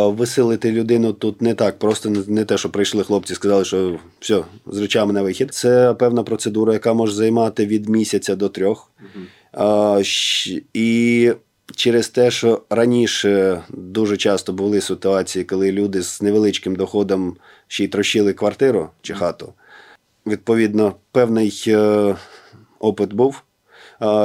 [0.06, 4.78] Виселити людину тут не так, просто не те, що прийшли хлопці, сказали, що все, з
[4.78, 5.54] речами на вихід.
[5.54, 8.90] Це певна процедура, яка може займати від місяця до трьох.
[9.54, 10.66] Uh-huh.
[10.74, 11.32] І
[11.76, 17.36] через те, що раніше дуже часто були ситуації, коли люди з невеличким доходом
[17.68, 19.52] ще й трощили квартиру чи хату.
[20.26, 22.16] Відповідно, певний е,
[22.78, 23.42] опит був.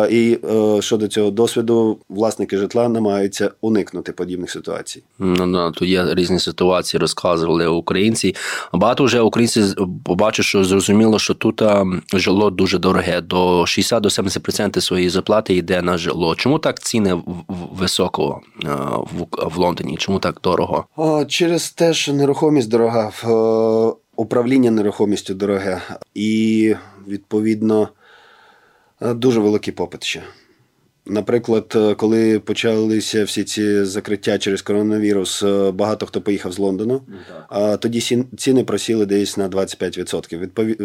[0.10, 5.04] І е, щодо цього досвіду, власники житла намагаються уникнути подібних ситуацій.
[5.20, 8.36] Ну да, тут є різні ситуації, розказували українці.
[8.74, 9.64] Багато вже українці
[10.06, 11.62] побачили, що зрозуміло, що тут
[12.14, 13.22] жило дуже дороге.
[13.22, 16.36] До 60-70% своєї заплати йде на жило.
[16.36, 17.22] Чому так ціни
[17.72, 18.42] високо
[19.32, 19.98] в Лондоні?
[19.98, 20.86] Чому так дорого?
[21.28, 23.12] Через те, що нерухомість дорога,
[24.16, 25.82] управління нерухомістю дороге,
[26.14, 26.76] і
[27.08, 27.90] відповідно.
[29.02, 30.24] Е, дуже великий попит ще.
[31.08, 37.02] Наприклад, е, коли почалися всі ці закриття через коронавірус, е, багато хто поїхав з Лондону,
[37.50, 40.40] а тоді ціни просіли десь на 25%.
[40.40, 40.76] Відпові...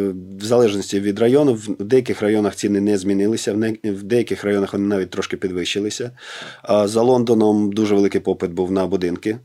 [0.40, 5.10] В залежності від району, в деяких районах ціни не змінилися, в деяких районах вони навіть
[5.10, 6.10] трошки підвищилися.
[6.84, 9.38] За Лондоном дуже великий попит був на будинки.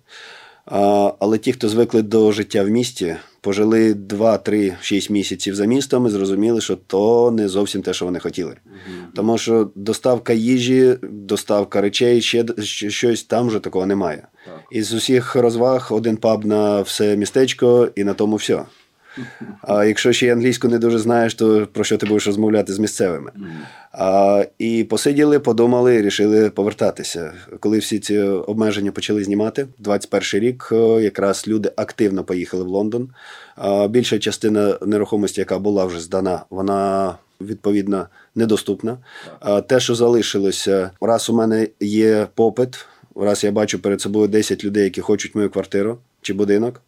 [1.20, 6.62] Але ті, хто звикли до життя в місті, пожили 2-3-6 місяців за містом і зрозуміли,
[6.62, 8.52] що то не зовсім те, що вони хотіли.
[8.52, 9.16] Mm-hmm.
[9.16, 12.46] Тому що доставка їжі, доставка речей, ще
[12.90, 14.28] щось там вже такого немає.
[14.46, 14.64] Так.
[14.72, 18.64] Із усіх розваг один паб на все містечко, і на тому все.
[19.62, 22.80] А якщо ще й англійську не дуже знаєш, то про що ти будеш розмовляти з
[22.80, 23.32] місцевими?
[23.92, 27.34] А, І посиділи, подумали, і рішили повертатися.
[27.60, 30.70] Коли всі ці обмеження почали знімати, 21 рік
[31.02, 33.10] якраз люди активно поїхали в Лондон.
[33.56, 38.98] А, Більша частина нерухомості, яка була вже здана, вона відповідно недоступна.
[39.40, 44.64] А те, що залишилося, раз у мене є попит, раз я бачу перед собою 10
[44.64, 46.82] людей, які хочуть мою квартиру чи будинок,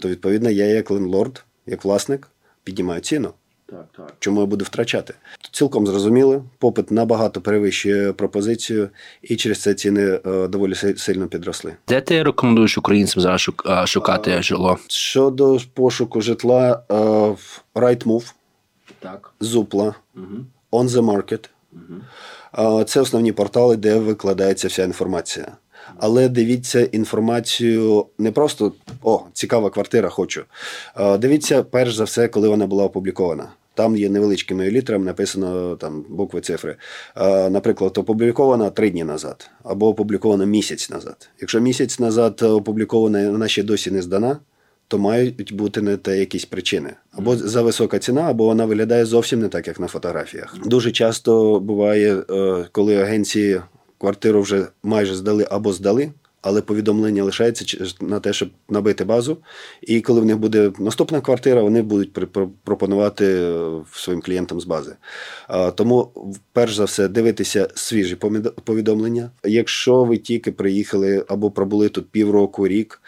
[0.00, 2.28] то відповідно я як лендлорд як власник,
[2.64, 3.32] піднімаю ціну.
[3.72, 4.14] Так, так.
[4.18, 5.14] Чому я буду втрачати?
[5.50, 8.88] Цілком зрозуміло, попит набагато перевищує пропозицію,
[9.22, 11.76] і через це ціни е, доволі сильно підросли.
[11.88, 13.48] Де ти рекомендуєш українцям зараз
[13.88, 14.78] шукати а, житло?
[14.88, 16.94] Щодо пошуку житла, е,
[17.74, 18.32] Rightmove,
[19.00, 19.32] так.
[19.40, 20.26] Зупла, угу.
[20.72, 21.48] On the Market.
[21.72, 22.84] Угу.
[22.84, 25.52] Це основні портали, де викладається вся інформація
[25.98, 30.42] але дивіться інформацію не просто о, цікава квартира, хочу.
[31.18, 33.48] Дивіться, перш за все, коли вона була опублікована.
[33.74, 36.76] Там є невеличкими літерами написано там букви цифри.
[37.50, 41.30] Наприклад, опублікована три дні назад або опублікована місяць назад.
[41.40, 44.36] Якщо місяць назад опублікована, вона ще досі не здана.
[44.88, 46.90] То мають бути не те якісь причини.
[47.12, 50.56] Або за висока ціна, або вона виглядає зовсім не так, як на фотографіях.
[50.64, 53.60] Дуже часто буває, е, коли агенції
[54.02, 59.36] квартиру вже майже здали або здали, але повідомлення лишається на те, щоб набити базу.
[59.82, 62.12] І коли в них буде наступна квартира, вони будуть
[62.64, 64.96] пропонувати е, своїм клієнтам з бази.
[65.74, 66.08] Тому,
[66.52, 68.16] перш за все, дивитися свіжі
[68.64, 69.30] повідомлення.
[69.44, 73.02] Якщо ви тільки приїхали або пробули тут півроку, рік,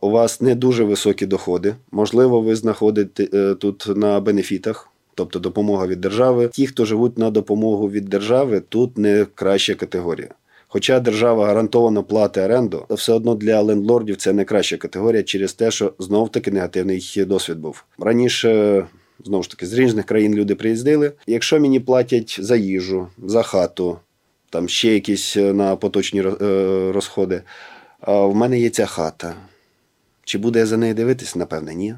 [0.00, 5.86] у вас не дуже високі доходи, можливо, ви знаходите е, тут на бенефітах тобто допомога
[5.86, 6.48] від держави.
[6.52, 10.28] Ті, хто живуть на допомогу від держави, тут не краща категорія.
[10.68, 15.70] Хоча держава гарантовано платить оренду, все одно для лендлордів це не краща категорія через те,
[15.70, 18.86] що знов таки негативний досвід був раніше.
[19.24, 21.12] Знову ж таки, з різних країн люди приїздили.
[21.26, 23.98] Якщо мені платять за їжу, за хату,
[24.50, 27.42] там ще якісь е, на поточні е, розходи,
[28.06, 29.34] в мене є ця хата.
[30.24, 31.38] Чи буде я за нею дивитися?
[31.38, 31.94] Напевне, ні.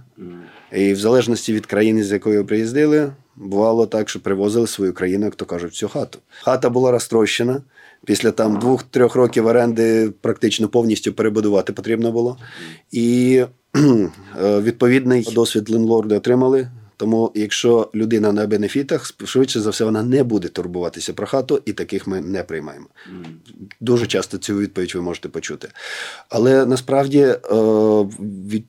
[0.73, 5.35] І в залежності від країни, з якої приїздили, бувало так, що привозили свою країну, як
[5.35, 6.19] то кажуть, всю хату.
[6.43, 7.63] Хата була розтрощена.
[8.05, 12.39] Після там двох-трьох років оренди практично повністю перебудувати потрібно було.
[12.91, 13.45] І
[13.77, 16.69] е, відповідний досвід лендлорди отримали.
[16.97, 21.63] Тому, якщо людина на benefit ах, швидше за все, вона не буде турбуватися про хату,
[21.65, 22.87] і таких ми не приймаємо.
[23.81, 25.69] Дуже часто цю відповідь ви можете почути.
[26.29, 27.39] Але насправді е,
[28.21, 28.65] від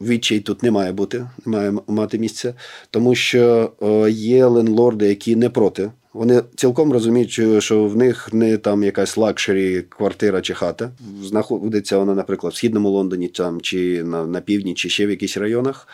[0.00, 2.54] відчай тут не має бути, не має мати місця,
[2.90, 5.90] тому що е, є лендлорди, які не проти.
[6.12, 10.90] Вони цілком розуміють, що в них не там якась luxury квартира чи хата.
[11.22, 15.36] Знаходиться вона, наприклад, в східному Лондоні там чи на на півдні, чи ще в якихось
[15.36, 15.88] районах,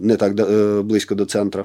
[0.00, 1.64] не так е, близько до центру.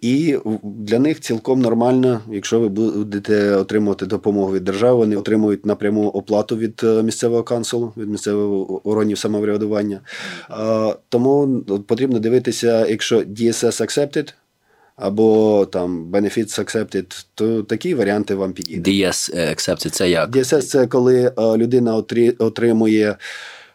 [0.00, 6.08] І для них цілком нормально, якщо ви будете отримувати допомогу від держави, вони отримують напряму
[6.08, 10.00] оплату від е, місцевого канцелу, від місцевого органів самоврядування.
[11.08, 14.34] Тому потрібно дивитися, якщо DSS accepted,
[14.96, 18.94] або там Benefits Accepted, то такі варіанти вам підійдуть.
[18.94, 20.30] DS Accepted– це як?
[20.30, 21.96] DSS– це коли людина
[22.38, 23.16] отримує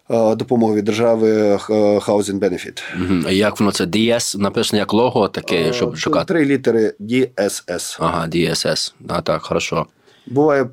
[0.10, 2.82] допомогу від держави Housing Benefit.
[2.96, 3.22] Угу.
[3.28, 4.38] А як воно це DS?
[4.38, 6.34] Написано як лого, таке, щоб шукати?
[6.34, 7.98] Три літери DSS.
[8.00, 8.94] Ага, DSS.
[9.08, 9.86] А, так, хорошо.
[10.28, 10.66] Буває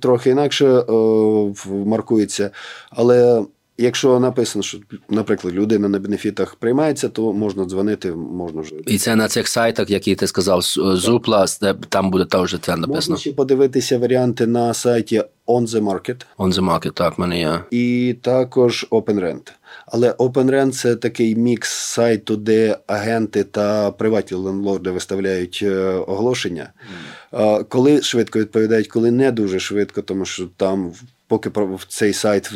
[0.00, 0.84] трохи інакше
[1.68, 2.50] маркується,
[2.90, 3.44] але
[3.78, 8.74] Якщо написано, що, наприклад, людина на бенефітах приймається, то можна дзвонити, можна вже.
[8.86, 10.62] І це на цих сайтах, які ти сказав,
[10.96, 11.46] Зупла,
[11.88, 12.94] там буде теж це написано.
[12.94, 16.26] Можна ще подивитися варіанти на сайті On the Market.
[16.38, 17.60] On the Market, так, мене є.
[17.70, 19.52] І також OpenRent.
[19.86, 26.72] Але OpenRent– це такий мікс сайту, де агенти та приватні лендлорди виставляють е, оголошення.
[27.32, 27.64] Mm.
[27.68, 30.92] Коли швидко відповідають, коли не дуже швидко, тому що там
[31.26, 31.50] поки
[31.88, 32.50] цей сайт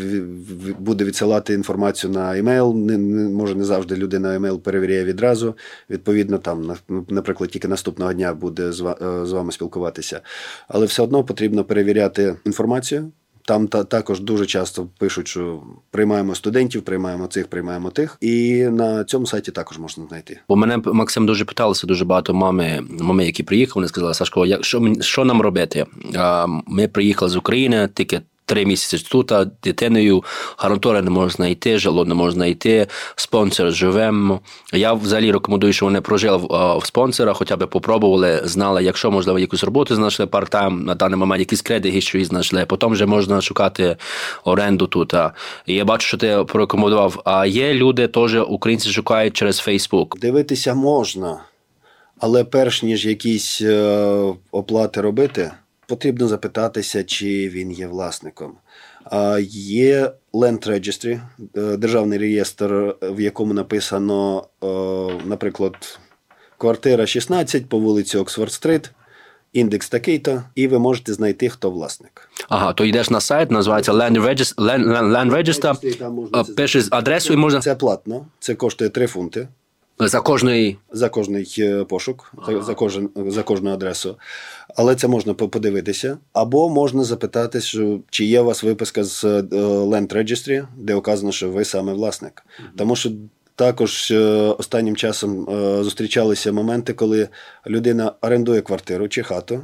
[0.78, 5.54] буде відсилати інформацію на емейл, не, може не завжди людина емейл перевіряє відразу.
[5.90, 6.76] Відповідно, там,
[7.09, 8.94] наприклад, тільки наступного дня буде з е,
[9.35, 10.20] вами спілкуватися.
[10.68, 13.11] Але все одно потрібно перевіряти інформацію.
[13.44, 19.04] Там та також дуже часто пишуть, що приймаємо студентів, приймаємо цих, приймаємо тих, і на
[19.04, 20.40] цьому сайті також можна знайти.
[20.48, 23.74] Бо мене Максим дуже питалися дуже багато мами, мами, які приїхали.
[23.74, 25.87] Вони сказали, Сашко, як що що нам робити?
[26.66, 29.32] Ми приїхали з України, тільки три місяці тут,
[29.62, 30.24] дитиною
[30.56, 32.86] гарантура не можна знайти, жало не можна знайти,
[33.16, 34.40] спонсор живемо.
[34.72, 39.38] Я взагалі рекомендую, що вони прожили в, в спонсора, хоча б попробували, знали, якщо можливо
[39.38, 42.66] якусь роботу знайшли парт-тайм, на даний момент якісь кредити, що знайшли.
[42.66, 43.96] Потім вже можна шукати
[44.44, 45.14] оренду тут.
[45.66, 47.22] І я бачу, що ти порекомендував.
[47.24, 50.18] А є люди, теж українці шукають через Фейсбук.
[50.18, 51.40] Дивитися можна,
[52.20, 55.50] але перш ніж якісь е, оплати робити,
[55.90, 58.53] потрібно запитатися, чи він є власником.
[59.42, 61.20] Є Land Registry,
[61.57, 64.66] е, державний реєстр, в якому написано, е,
[65.24, 65.98] наприклад,
[66.59, 68.90] квартира 16 по вулиці Оксфорд-стрит,
[69.53, 72.31] індекс такий-то, і ви можете знайти, хто власник.
[72.48, 77.61] Ага, то йдеш на сайт, називається Land Register, Land, Land Register, пишеш адресу і можна.
[77.61, 79.48] Це платно, це коштує 3 фунти.
[80.08, 82.62] За кожний за кожний е, пошук, ага.
[82.62, 84.16] за кожен за кожну адресу.
[84.76, 86.18] Але це можна подивитися.
[86.32, 91.32] Або можна запитати, що чи є у вас виписка з е, Land Registry, де указано,
[91.32, 92.42] що ви саме власник.
[92.58, 92.68] Ага.
[92.76, 93.10] Тому що
[93.54, 94.18] також е,
[94.58, 95.46] останнім часом
[95.84, 97.28] зустрічалися моменти, коли
[97.66, 99.62] людина орендує квартиру чи хату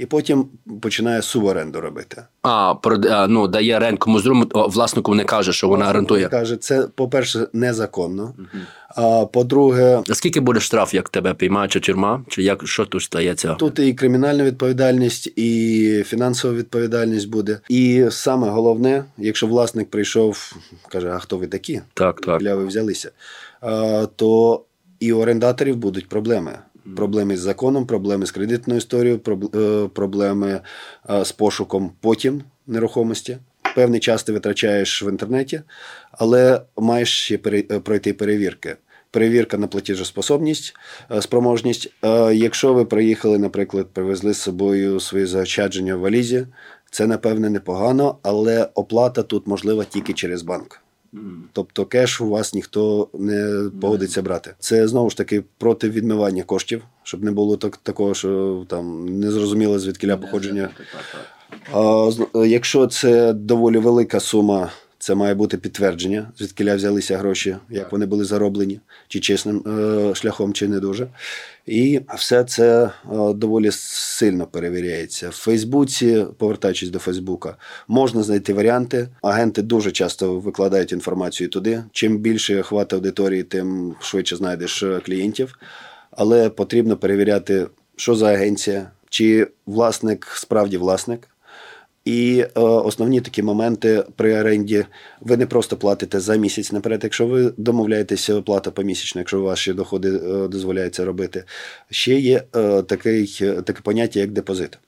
[0.00, 0.48] і потім
[0.82, 2.22] починає суборенду робити.
[2.42, 6.28] А, про ну, дає рент комусь власнику не каже, що вона орендує.
[6.28, 8.34] Каже, це, по-перше, незаконно.
[8.38, 8.60] uh
[8.96, 12.24] А по-друге, а скільки буде штраф, як тебе піймає, чи тюрма?
[12.28, 13.54] Чи як що тут стається?
[13.54, 17.60] Тут і кримінальна відповідальність, і фінансова відповідальність буде.
[17.68, 20.56] І саме головне, якщо власник прийшов,
[20.88, 21.80] каже, а хто ви такі?
[21.94, 22.40] Так, так.
[22.40, 23.10] Для ви взялися,
[23.60, 24.62] а, то
[25.00, 26.58] і у орендаторів будуть проблеми.
[26.96, 29.20] Проблеми з законом, проблеми з кредитною історією,
[29.54, 30.60] е, проблеми
[31.10, 33.38] е, з пошуком потім нерухомості.
[33.74, 35.60] Певний час ти витрачаєш в інтернеті,
[36.12, 38.76] але маєш ще е, пройти перевірки.
[39.12, 40.74] Перевірка на платіжеспособність,
[41.20, 41.92] спроможність.
[42.32, 46.46] Якщо ви приїхали, наприклад, привезли з собою свої заощадження в валізі,
[46.90, 50.82] це напевне непогано, але оплата тут можлива тільки через банк.
[51.52, 54.54] Тобто кеш у вас ніхто не погодиться брати.
[54.58, 59.30] Це знову ж таки проти відмивання коштів, щоб не було так, такого, що там не
[59.30, 60.68] зрозуміло звідкіля походження.
[61.72, 62.10] А,
[62.46, 64.70] Якщо це доволі велика сума,
[65.00, 70.52] це має бути підтвердження, звідкиля взялися гроші, як вони були зароблені, чи чесним е, шляхом,
[70.52, 71.08] чи не дуже.
[71.66, 72.90] І все це е,
[73.34, 75.28] доволі сильно перевіряється.
[75.28, 77.56] В Фейсбуці, повертаючись до Фейсбука,
[77.88, 79.08] можна знайти варіанти.
[79.22, 81.84] Агенти дуже часто викладають інформацію туди.
[81.92, 85.58] Чим більше охват аудиторії, тим швидше знайдеш е, клієнтів.
[86.10, 91.28] Але потрібно перевіряти, що за агенція, чи власник справді власник.
[92.04, 94.86] І е, основні такі моменти при оренді
[95.20, 100.08] ви не просто платите за місяць наперед, якщо ви домовляєтеся оплата помісячна, якщо ваші доходи
[100.08, 101.44] е, дозволяються робити.
[101.90, 103.26] Ще є е, такий,
[103.64, 104.78] таке поняття, як депозит.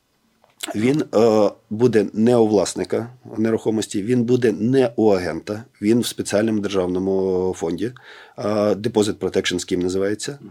[0.74, 6.60] Він е, буде не у власника нерухомості, він буде не у агента, він в спеціальному
[6.60, 7.92] державному фонді.
[8.38, 8.42] Е,
[8.74, 10.38] Deposit Protection Scheme називається.
[10.42, 10.48] Uh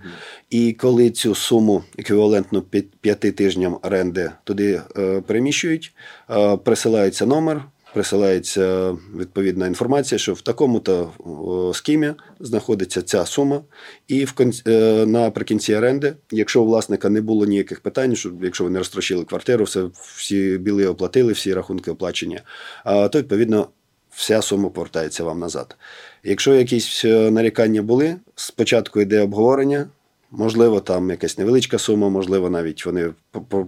[0.50, 2.62] І коли цю суму еквівалентну
[3.02, 5.93] п'яти тижням оренди туди е, переміщують,
[6.30, 11.12] е, присилається номер присилається відповідна інформація, що в такому-то
[11.73, 13.62] схемі знаходиться ця сума,
[14.08, 14.36] і в
[14.67, 19.25] е, наприкінці оренди, якщо у власника не було ніяких питань, що якщо ви не розтрощили
[19.25, 19.84] квартиру, все
[20.15, 22.39] всі біли оплатили, всі рахунки оплачені,
[22.86, 23.67] то відповідно
[24.12, 25.75] вся сума повертається вам назад.
[26.23, 29.88] Якщо якісь е, нарікання були, спочатку йде обговорення.
[30.32, 33.13] Можливо, там якась невеличка сума, можливо, навіть вони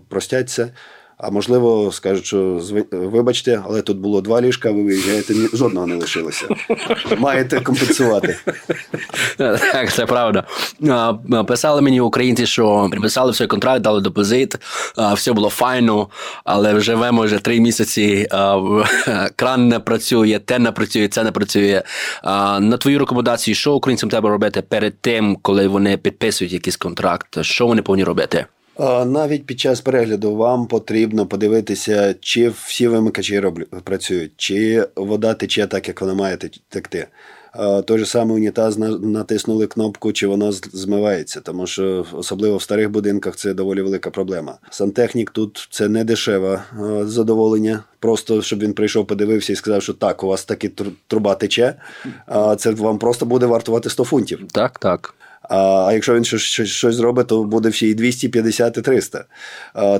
[0.10, 0.72] простяться.
[1.18, 6.46] А можливо, скажуть, що вибачте, але тут було два ліжка, ви виїжджаєте, жодного не лишилося.
[7.18, 8.38] Маєте компенсувати.
[9.38, 10.44] Так, це правда.
[11.48, 14.56] Писали мені українці, що підписали все контракт, дали депозит,
[15.14, 16.08] все було файно,
[16.44, 18.28] але живемо вже три місяці.
[19.36, 21.82] Кран не працює, те не працює, це не працює.
[22.60, 27.38] На твою рекомендацію, що українцям треба робити перед тим, коли вони підписують якийсь контракт?
[27.42, 28.46] Що вони повинні робити?
[29.06, 33.44] Навіть під час перегляду вам потрібно подивитися, чи всі вимикачі
[33.84, 36.38] працюють, чи вода тече так, як вона має
[36.70, 37.08] текти.
[37.86, 43.36] Той же самий унітаз натиснули кнопку, чи воно змивається, тому що особливо в старих будинках
[43.36, 44.58] це доволі велика проблема.
[44.70, 46.64] Сантехнік тут це не дешеве
[47.02, 47.84] задоволення.
[48.00, 50.72] Просто щоб він прийшов, подивився і сказав, що так, у вас таки
[51.08, 51.76] труба тече,
[52.58, 54.40] це вам просто буде вартувати 100 фунтів.
[54.52, 55.14] Так, так.
[55.50, 59.26] А якщо він щось зробить, то буде всі і 250, і 300.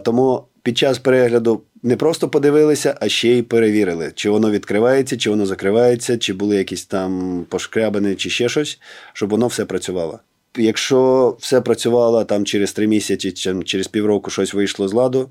[0.04, 5.30] Тому під час перегляду не просто подивилися, а ще й перевірили, чи воно відкривається, чи
[5.30, 8.80] воно закривається, чи були якісь там пошкрябини, чи ще щось,
[9.14, 10.20] щоб воно все працювало.
[10.58, 15.30] Якщо все працювало там через три місяці, чи через півроку щось вийшло з ладу,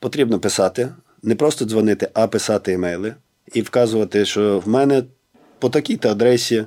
[0.00, 0.88] потрібно писати
[1.22, 3.14] не просто дзвонити, а писати емейли
[3.54, 5.02] і вказувати, що в мене
[5.58, 6.64] по такій-то адресі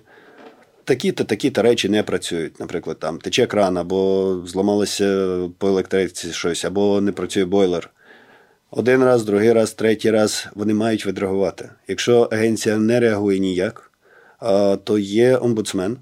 [0.90, 2.60] такі-то такі-то речі не працюють.
[2.60, 7.90] Наприклад, там тече кран, або зламалося по електриці щось, або не працює бойлер.
[8.72, 11.70] Один раз, другий раз, третій раз вони мають відреагувати.
[11.88, 13.92] Якщо агенція не реагує ніяк,
[14.84, 15.98] то є омбудсмен,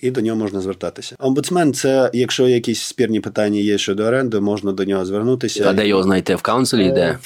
[0.00, 1.16] і до нього можна звертатися.
[1.18, 5.70] Омбудсмен це якщо якісь спірні питання є щодо оренди, можна до нього звернутися.
[5.70, 6.92] А де його знайти в каунселі?
[6.92, 7.18] Де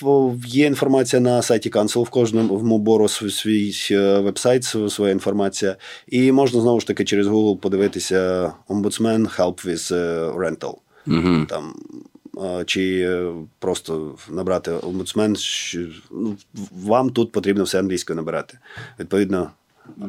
[0.46, 5.76] є інформація на сайті Council, в кожному бору свій е, вебсайт, своя інформація,
[6.08, 10.74] і можна знову ж таки через Google подивитися омбудсмен help with е, rental.
[11.06, 11.46] Угу.
[11.48, 11.74] Там
[12.66, 15.36] чи е, просто набрати омбудсмен.
[16.10, 16.36] Ну,
[16.84, 18.58] вам тут потрібно все англійською набирати.
[19.00, 19.50] Відповідно.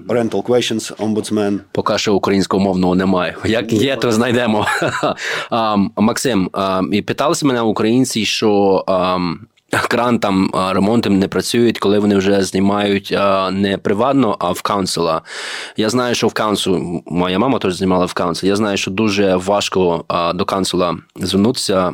[0.07, 1.61] Rental questions, омбудсмен.
[1.71, 3.35] Поки що українськомовного немає.
[3.45, 4.65] Як є, то знайдемо.
[5.97, 6.49] Максим,
[6.91, 8.83] і питалися мене українці, що
[9.81, 13.17] кран там ремонтом не працюють, коли вони вже знімають
[13.51, 15.21] не приватно, а в council а.
[15.77, 18.49] Я знаю, що в council у, моя мама теж знімала в council.
[18.49, 20.05] Я знаю, що дуже важко
[20.35, 21.93] до council а звернутися,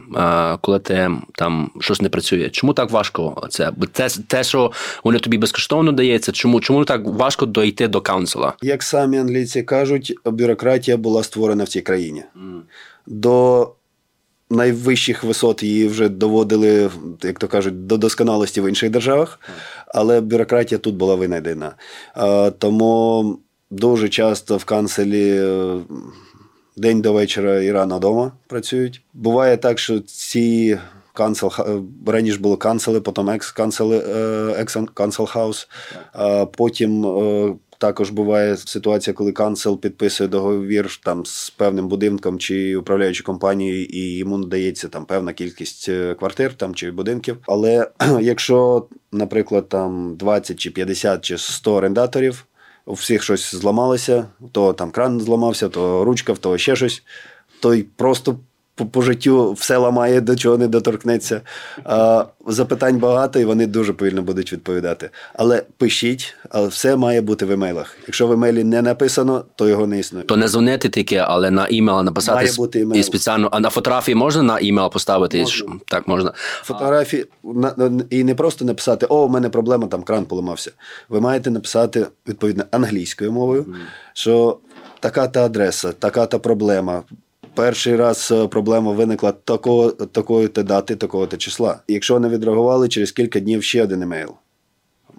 [0.61, 2.49] коли те там щось не працює.
[2.49, 3.47] Чому так важко?
[3.49, 4.71] Це те, те, що
[5.03, 6.31] вони тобі безкоштовно дається.
[6.31, 8.53] Чому чому так важко дойти до council а?
[8.61, 12.23] Як самі англійці кажуть, бюрократія була створена в цій країні.
[13.07, 13.71] До
[14.49, 16.91] найвищих висот її вже доводили,
[17.23, 19.39] як то кажуть, до досконалості в інших державах,
[19.87, 21.75] але бюрократія тут була винайдена.
[22.57, 23.39] Тому
[23.71, 25.79] дуже часто в канцелі е,
[26.77, 29.01] день до вечора і рано вдома працюють.
[29.13, 30.77] Буває так, що ці
[31.13, 31.51] канцел
[32.07, 33.97] раніше були канцели, потім екс-канцели,
[34.57, 35.67] ex-council house,
[36.57, 43.25] потім е, також буває ситуація, коли council підписує договір там з певним будинком чи управляючою
[43.25, 47.37] компанією, і йому надається там певна кількість е, квартир там чи будинків.
[47.47, 47.87] Але
[48.21, 52.45] якщо, наприклад, там 20 чи 50 чи 100 орендаторів,
[52.85, 57.03] у всіх щось зламалося, то там кран зламався, то ручка, то ще щось,
[57.59, 58.39] то й просто
[58.79, 61.41] по, по життю все ламає, до чого не доторкнеться.
[61.83, 65.09] А, Запитань багато, і вони дуже повільно будуть відповідати.
[65.33, 67.97] Але пишіть, але все має бути в емейлах.
[68.07, 70.25] Якщо в емейлі не написано, то його не існує.
[70.25, 72.99] То не дзвонити тільки, але на імейл написати має бути імейл.
[72.99, 73.49] і спеціально.
[73.51, 75.39] А на фотографії можна на імейл поставити?
[75.39, 75.73] Можна.
[75.87, 76.33] Так, можна.
[76.63, 77.25] Фотографії
[78.09, 80.71] і не просто написати О, у мене проблема, там кран поламався.
[81.09, 83.75] Ви маєте написати відповідно англійською мовою, mm.
[84.13, 84.57] що
[84.99, 87.03] така та адреса, така та проблема
[87.59, 91.79] перший раз е, проблема виникла такого, такої то дати, такого то числа.
[91.87, 94.29] Якщо не відреагували, через кілька днів ще один емейл.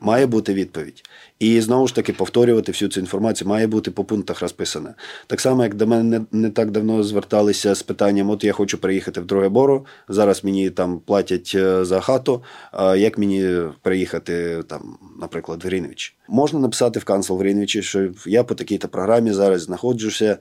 [0.01, 1.03] Має бути відповідь.
[1.39, 4.95] І знову ж таки повторювати всю цю інформацію має бути по пунктах розписана.
[5.27, 8.79] Так само, як до мене не, не так давно зверталися з питанням: от я хочу
[8.79, 12.43] приїхати в друге borough, зараз мені там платять е, за хату.
[12.73, 16.17] А як мені приїхати, там, наприклад, в Грінвіч?
[16.29, 20.39] Можна написати в council в Грінвічі, що я по такій-то програмі зараз знаходжуся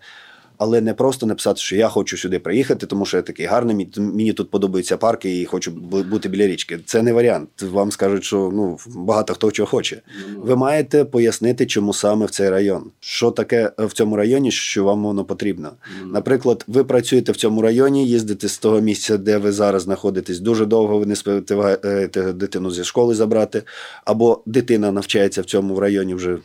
[0.59, 4.33] але не просто написати, що я хочу сюди приїхати, тому що я такий гарний, мені
[4.33, 5.71] тут подобаються парки і хочу
[6.11, 6.79] бути біля річки.
[6.85, 7.49] Це не варіант.
[7.61, 10.01] Вам скажуть, що ну багато хто чого хоче.
[10.37, 12.83] Ви маєте пояснити, чому саме в цей район.
[12.99, 15.71] Що таке в цьому районі, що вам воно потрібно.
[16.05, 20.65] Наприклад, ви працюєте в цьому районі, їздите з того місця, де ви зараз знаходитесь, дуже
[20.65, 23.63] довго ви не співаєте дитину зі школи забрати,
[24.05, 26.37] або дитина навчається в цьому районі вже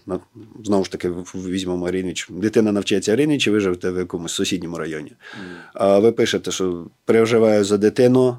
[0.65, 2.29] знову ж таки візьмемо Рівніч.
[2.31, 5.13] Дитина навчається в Рівніч, ви живете в якомусь сусідньому районі.
[5.75, 8.37] А ви пишете, що переживаю за дитину.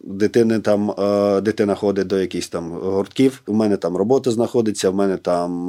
[0.00, 0.94] Дитини там
[1.42, 3.42] дитина ходить до якихось там гуртків.
[3.46, 5.66] У мене там робота знаходиться, в мене там,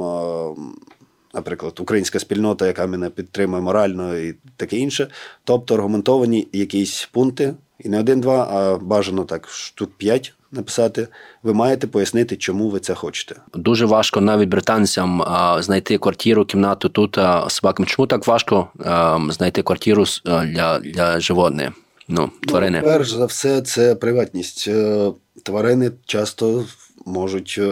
[1.34, 5.08] наприклад, українська спільнота, яка мене підтримує морально і таке інше.
[5.44, 11.08] Тобто аргументовані якісь пункти, і не один-два, а бажано так штук п'ять написати,
[11.42, 13.36] ви маєте пояснити, чому ви це хочете.
[13.54, 17.86] Дуже важко навіть британцям а, знайти квартиру, кімнату тут а, собакам.
[17.86, 21.70] Чому так важко а, знайти квартиру для для животних?
[22.10, 22.80] Ну, тварини?
[22.82, 24.68] Ну, перш за все, це приватність.
[24.68, 26.64] Е, тварини часто
[27.06, 27.64] можуть е,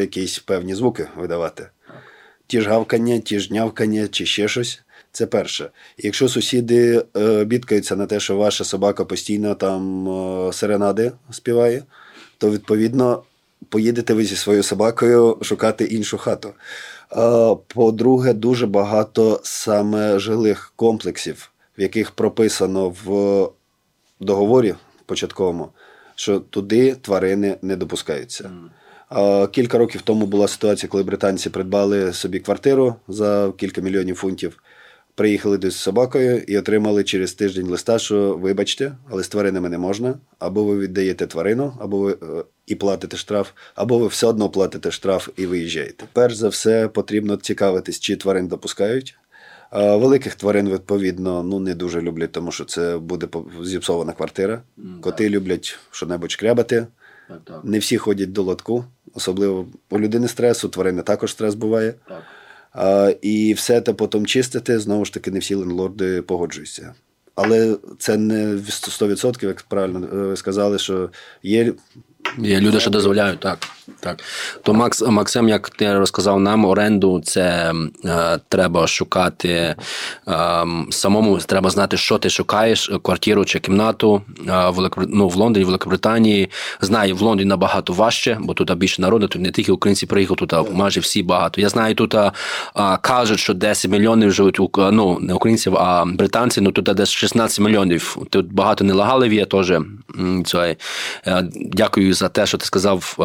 [0.00, 1.68] якісь певні звуки видавати.
[2.46, 4.82] Ті ж гавкання, ті ж нявкання, чи ще щось.
[5.12, 5.70] Це перше.
[5.98, 10.08] Якщо сусіди е, бідкаються на те, що ваша собака постійно там
[10.52, 11.82] серенади співає,
[12.38, 13.22] то відповідно
[13.68, 16.52] поїдете ви зі своєю собакою шукати іншу хату.
[17.66, 23.48] По-друге, дуже багато саме жилих комплексів, в яких прописано в
[24.20, 24.74] договорі
[25.06, 25.68] початковому,
[26.14, 28.50] що туди тварини не допускаються.
[29.52, 34.58] Кілька років тому була ситуація, коли британці придбали собі квартиру за кілька мільйонів фунтів.
[35.16, 39.78] Приїхали десь з собакою і отримали через тиждень листа, що вибачте, але з тваринами не
[39.78, 40.14] можна.
[40.38, 44.90] Або ви віддаєте тварину, або ви е, і платите штраф, або ви все одно платите
[44.90, 46.04] штраф і виїжджаєте.
[46.12, 49.18] Перш за все, потрібно цікавитись, чи тварин допускають.
[49.72, 53.28] Великих тварин, відповідно, ну не дуже люблять, тому що це буде
[53.62, 54.62] зіпсована квартира.
[54.78, 55.32] Mm, Коти так.
[55.32, 56.86] люблять що-небудь шкрябати.
[57.64, 61.94] Не всі ходять до лотку, особливо у людини стрес, у тварини також стрес буває.
[62.08, 62.22] Так.
[63.22, 66.94] І все те потім чистити, знову ж таки, не всі лендлорди погоджуються.
[67.34, 71.10] Але це не 100%, як правильно ви е, сказали, що
[71.42, 71.72] є.
[72.38, 73.58] Є люди, що дозволяють, так.
[74.00, 74.22] Так,
[74.62, 77.72] то Макс Максим, як ти розказав нам, оренду це
[78.04, 79.76] е, треба шукати е,
[80.90, 81.38] самому.
[81.38, 86.50] Треба знати, що ти шукаєш: квартиру чи кімнату е, в ну, в Лондоні, в Великобританії.
[86.80, 89.28] Знаю, в Лондоні набагато важче, бо тут більше народу.
[89.28, 91.60] Тут не тільки українці приїхали, тут майже всі багато.
[91.60, 92.32] Я знаю, тут е,
[93.00, 96.60] кажуть, що 10 мільйонів живуть у ну не українців, а британці.
[96.60, 98.16] Ну тут десь 16 мільйонів.
[98.30, 99.72] Тут багато нелегалів є теж.
[100.44, 100.76] Це,
[101.54, 103.16] дякую за те, що ти сказав.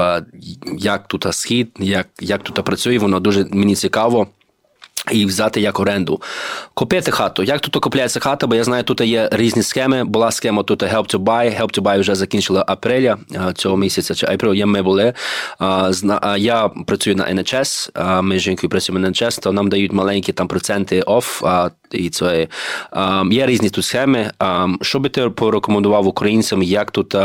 [0.78, 4.28] Як тут схід, як як тут працює, воно дуже мені цікаво.
[5.12, 6.22] І взяти як оренду.
[6.74, 7.44] Купити хату.
[7.44, 8.48] Як тут купляється хата?
[8.48, 10.04] Бо я знаю, тут є різні схеми.
[10.04, 11.62] Була схема тут Help to Buy.
[11.62, 13.18] Help to Buy вже закінчили апреля
[13.56, 15.14] цього місяця чи април, ми були.
[16.38, 20.48] Я працюю на NHS, ми з жінкою працюємо на NHS, то нам дають маленькі там
[20.48, 21.44] проценти оф.
[21.92, 22.48] І це
[23.32, 24.32] є різні тут схеми.
[24.82, 27.16] Що би ти порекомендував українцям, як тут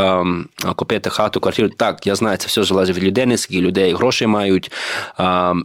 [0.75, 1.69] купити хату, квартиру?
[1.69, 4.71] Так, я знаю, це все залежить від людини, скільки людей грошей мають.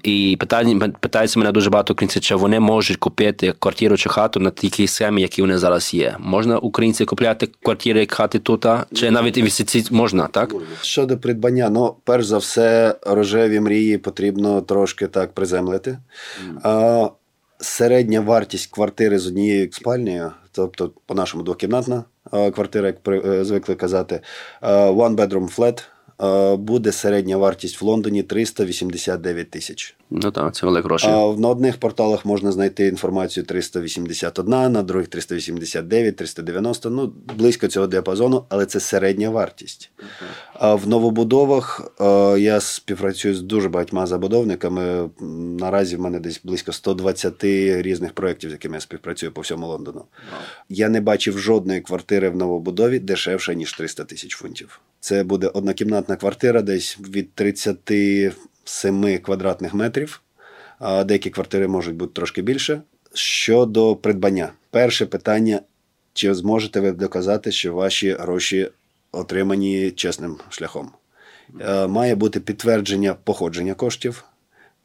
[0.03, 4.51] І питання питається мене дуже багато українців, чи вони можуть купити квартиру чи хату на
[4.51, 6.17] такій схемі, які вони зараз є.
[6.19, 10.55] Можна українці купляти квартири, як хати тут, чи навіть інвестиції можна, так?
[10.83, 15.99] Щодо придбання, ну перш за все, рожеві мрії потрібно трошки так приземлити.
[16.65, 17.11] Mm
[17.63, 24.21] середня вартість квартири з однією спальнею, тобто, по-нашому двокімнатна квартира, як е, звикли казати,
[24.63, 25.83] one bedroom flat,
[26.57, 29.97] буде середня вартість в Лондоні 389 тисяч.
[30.11, 31.07] Ну так, це велика гроші.
[31.07, 37.87] А на одних порталах можна знайти інформацію 381, на других 389, 390, ну близько цього
[37.87, 39.91] діапазону, але це середня вартість.
[40.52, 41.93] А в новобудовах
[42.39, 45.11] я співпрацюю з дуже багатьма забудовниками.
[45.61, 47.45] Наразі в мене десь близько 120
[47.83, 50.05] різних проєктів, з якими я співпрацюю по всьому Лондону.
[50.69, 54.81] Я не бачив жодної квартири в новобудові дешевше, ніж 300 тисяч фунтів.
[55.01, 60.23] Це буде однокімнатна квартира, десь від 37 квадратних метрів.
[61.05, 62.83] Деякі квартири можуть бути трошки більше.
[63.15, 65.61] Щодо придбання, перше питання:
[66.13, 68.71] чи зможете ви доказати, що ваші гроші
[69.13, 70.91] отримані чесним шляхом?
[71.61, 74.25] Е, має бути підтвердження походження коштів,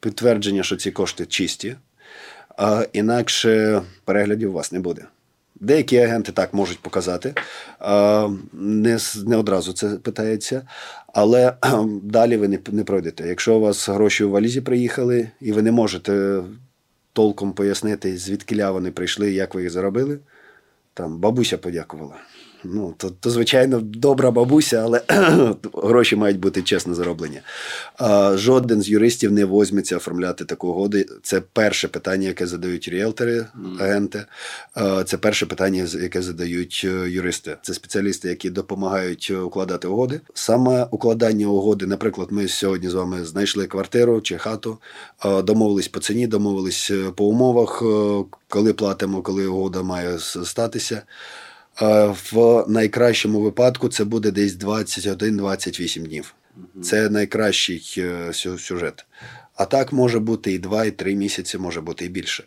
[0.00, 1.76] підтвердження, що ці кошти чисті,
[2.56, 5.04] а інакше переглядів у вас не буде.
[5.60, 7.34] Деякі агенти так можуть показати,
[8.52, 10.68] не не одразу це питається,
[11.06, 11.52] але
[12.02, 13.28] далі ви не не пройдете.
[13.28, 16.42] Якщо у вас гроші у валізі приїхали, і ви не можете
[17.12, 20.18] толком пояснити, звідки вони прийшли, як ви їх заробили,
[20.94, 22.14] там бабуся подякувала.
[22.72, 25.02] Ну, то, то, звичайно, добра бабуся, але
[25.74, 27.40] гроші мають бути чесно зароблені.
[27.96, 30.98] А, Жоден з юристів не возьметься оформляти таку угоду.
[31.22, 33.46] Це перше питання, яке задають ріелтори,
[33.80, 34.24] агенти.
[34.74, 37.56] А, Це перше питання, яке задають е, юристи.
[37.62, 40.20] Це спеціалісти, які допомагають укладати угоди.
[40.34, 44.78] Саме укладання угоди, наприклад, ми сьогодні з вами знайшли квартиру чи хату,
[45.44, 51.02] домовились по ціні, домовились е, по умовах, е, коли платимо, коли угода має статися.
[51.80, 56.34] В найкращому випадку це буде десь 21-28 днів.
[56.82, 59.06] Це найкращий е, сюжет.
[59.54, 62.44] А так може бути і 2, і 3 місяці, може бути і більше.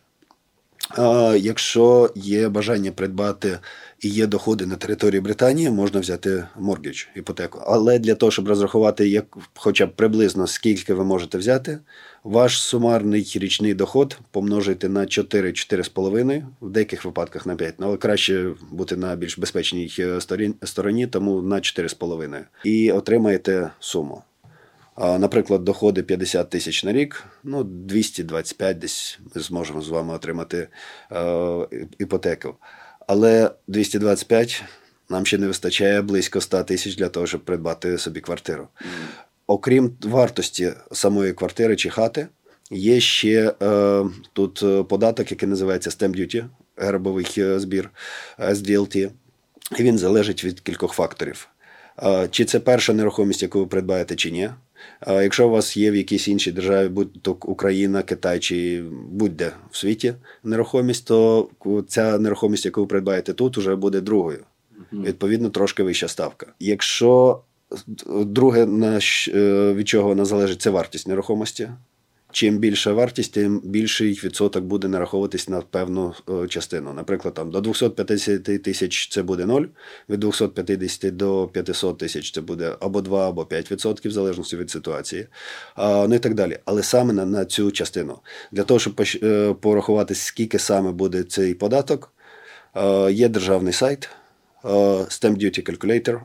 [1.38, 3.60] Якщо є бажання придбати
[4.02, 7.62] і є доходи на території Британії, можна взяти моргідж, іпотеку.
[7.66, 11.80] Але для того, щоб розрахувати, як хоча б приблизно скільки ви можете взяти,
[12.24, 18.52] ваш сумарний річний доход помножити на 4-4,5, в деяких випадках на 5, ну, але краще
[18.72, 20.20] бути на більш безпечній е,
[20.64, 22.42] стороні, тому на 4,5.
[22.64, 24.24] І отримаєте суму.
[24.98, 30.68] Наприклад, доходи 50 тисяч на рік, ну 225 десь ми зможемо з вами отримати
[31.12, 31.68] е,
[32.00, 32.56] іпотеку.
[33.08, 34.64] Але 225
[35.10, 38.68] нам ще не вистачає близько 100 тисяч для того, щоб придбати собі квартиру.
[39.48, 42.28] Окрім вартості самої квартири чи хати,
[42.72, 46.46] є ще е, тут е, податок, який називається Stamp Duty,
[46.78, 47.90] гербовий е, збір
[48.40, 49.10] SDLT.
[49.78, 51.48] І він залежить від кількох факторів.
[52.04, 54.50] Е, чи це перша нерухомість, яку ви придбаєте, чи ні.
[55.08, 59.78] Якщо у вас є в якійсь іншій державі, будь то Україна, Китай чи будь-де в
[59.78, 61.50] світі нерухомість, то
[61.88, 64.44] ця нерухомість, яку ви придбаєте тут, вже буде другою.
[64.94, 66.48] Відповідно, трошки вища ставка.
[66.60, 67.42] Якщо
[68.08, 69.00] друге, на,
[69.74, 71.70] від чого вона залежить, це вартість нерухомості.
[72.32, 76.94] Чим більша вартість, тим більший відсоток буде нараховуватись на певну е, частину.
[76.94, 79.62] Наприклад, там до 250 тисяч це буде 0,
[80.10, 84.70] від 250 до 500 тисяч це буде або 2, або 5 відсотків, в залежності від
[84.72, 85.28] ситуації,
[85.78, 86.60] ну і так далі.
[86.66, 88.20] Але саме на, на цю частину.
[88.52, 92.14] Для того, щоб е, порахувати, скільки саме буде цей податок,
[92.76, 94.10] е, є державний сайт
[94.64, 96.22] Stamp Duty Calculator,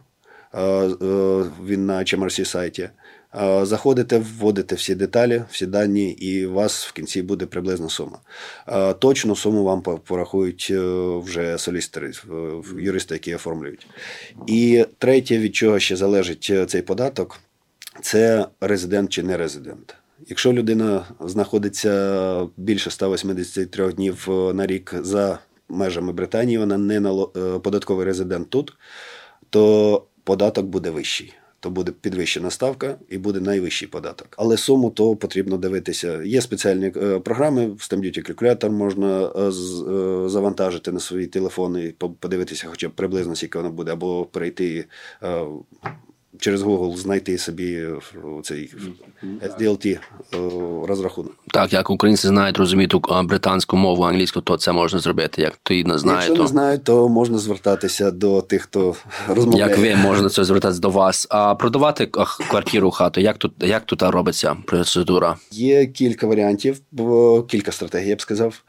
[1.67, 2.91] він на HMRC сайті.
[3.63, 8.19] Заходите, вводите всі деталі, всі дані, і у вас в кінці буде приблизна сума.
[8.99, 10.79] Точну суму вам порахують е,
[11.19, 12.13] вже солістери,
[12.79, 13.87] юристи, які оформлюють.
[14.47, 17.39] І третє, від чого ще залежить е, цей податок,
[18.03, 19.95] це резидент чи не резидент.
[20.29, 27.01] Якщо людина знаходиться більше 183 днів е, на рік за межами Британії, вона не
[27.63, 28.73] податковий резидент тут,
[29.51, 31.35] то податок буде вищий
[31.67, 34.29] то буде підвищена ставка і буде найвищий податок.
[34.37, 36.23] Але суму то потрібно дивитися.
[36.23, 42.67] Є спеціальні е, програми, в StemDuty калькулятор можна е, е, завантажити на свої телефони, подивитися,
[42.71, 44.85] хоча б приблизно скільки воно буде, або перейти
[46.39, 47.93] через Google знайти собі е,
[48.43, 48.75] цей
[49.23, 49.99] SDLT е,
[50.87, 51.33] розрахунок.
[51.51, 55.43] Так, як українці знають, розуміють британську мову, англійську, то це можна зробити.
[55.43, 56.43] Як ти не знає, Якщо то...
[56.43, 58.97] не знають, то можна звертатися до тих, хто
[59.29, 59.71] розмовляє.
[59.71, 61.27] Як ви можна це звертатися до вас?
[61.31, 62.07] А продавати
[62.51, 65.37] квартиру хату, як тут як тут робиться процедура?
[65.51, 66.81] Є кілька варіантів,
[67.49, 68.63] кілька стратегій, я б сказав.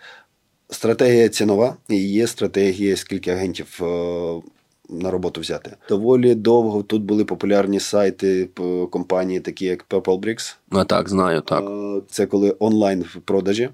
[0.70, 4.42] Стратегія цінова і є стратегія, скільки агентів е,
[4.90, 5.76] на роботу взяти.
[5.90, 8.50] Доволі довго тут були популярні сайти
[8.92, 10.56] компанії, такі як Purple Bricks.
[10.72, 11.66] Ну так, знаю, так.
[12.10, 13.70] Це коли онлайн в продажі.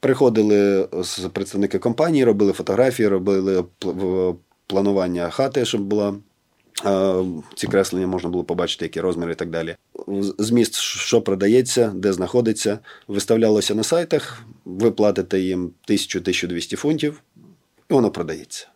[0.00, 3.64] Приходили з представники компанії, робили фотографії, робили
[4.66, 6.14] планування хати, щоб була.
[7.54, 9.76] Ці креслення можна було побачити, які розміри і так далі.
[10.38, 12.78] Зміст, що продається, де знаходиться,
[13.08, 17.22] виставлялося на сайтах, ви платите їм 1000-1200 фунтів,
[17.90, 18.68] і воно продається.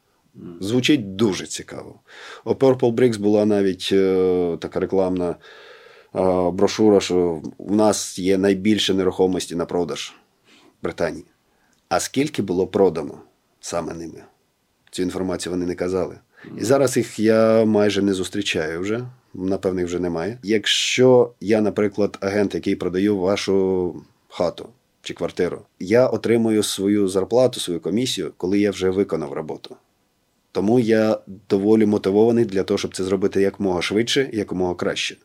[0.61, 2.01] Звучить дуже цікаво.
[2.45, 5.37] У Purple Bricks була навіть е, така рекламна е,
[6.51, 10.14] брошура, що в нас є найбільше нерухомості на продаж
[10.81, 11.24] в Британії.
[11.89, 13.18] А скільки було продано
[13.61, 14.22] саме ними?
[14.91, 16.18] Цю інформацію вони не казали.
[16.59, 19.07] І зараз їх я майже не зустрічаю вже.
[19.35, 20.39] Напевно, їх вже немає.
[20.43, 23.95] Якщо я, наприклад, агент, який продаю вашу
[24.28, 24.68] хату
[25.03, 29.76] чи квартиру, я отримую свою зарплату, свою комісію, коли я вже виконав роботу.
[30.53, 35.16] Тому я доволі мотивований для того, щоб це зробити якомога швидше якомога краще.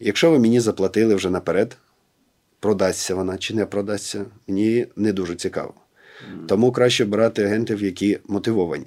[0.00, 1.76] Якщо ви мені заплатили вже наперед,
[2.60, 5.74] продасться вона чи не продасться, мені не дуже цікаво.
[6.46, 8.86] Тому краще брати агентів, які мотивовані.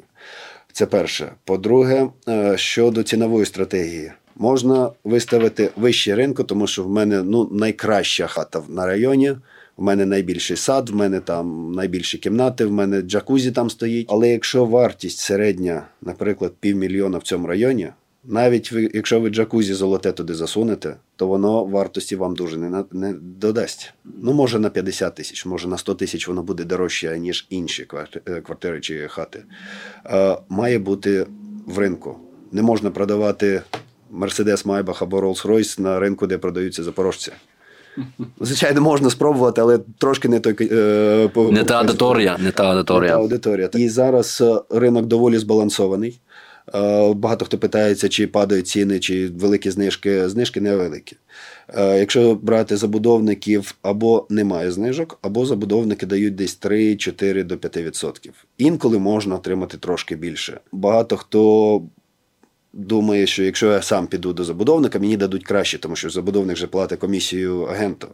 [0.72, 1.32] Це перше.
[1.44, 8.28] По-друге, е, щодо цінової стратегії, можна виставити вище ринку, тому що в мене ну, найкраща
[8.28, 9.36] хата на районі.
[9.78, 14.08] У мене найбільший сад, в мене там найбільші кімнати, в мене джакузі там стоїть.
[14.10, 17.90] Але якщо вартість середня, наприклад, півмільйона в цьому районі,
[18.24, 23.14] навіть ви, якщо ви джакузі золоте туди засунете, то воно вартості вам дуже не не
[23.14, 23.94] додасть.
[24.22, 27.88] Ну, може на 50 тисяч, може на 100 тисяч воно буде дорожче, ніж інші
[28.26, 29.44] е, квартири чи хати.
[30.06, 31.28] Е, Має бути
[31.66, 32.18] в ринку.
[32.52, 33.62] Не можна продавати
[34.12, 37.32] Мерседес Майбах або Rolls-Royce на ринку, де продаються запорожці.
[38.42, 42.38] Звичайно, можна спробувати, але трошки не той е, не та аудиторія.
[42.40, 43.12] Не та аудиторія.
[43.12, 43.70] Не та аудиторія.
[43.74, 46.20] І зараз е, ринок доволі збалансований.
[46.76, 50.30] Е, багато хто питається, чи падають ціни, чи великі знижки.
[50.30, 51.18] Знижки невеликі.
[51.78, 58.30] Е, якщо брати забудовників, або немає знижок, або забудовники дають десь 3-4 до 5%.
[58.58, 60.60] Інколи можна отримати трошки більше.
[60.72, 61.82] Багато хто
[62.78, 66.68] думає, що якщо я сам піду до забудовника, мені дадуть краще, тому що забудовник вже
[66.68, 68.08] платить комісію агенту.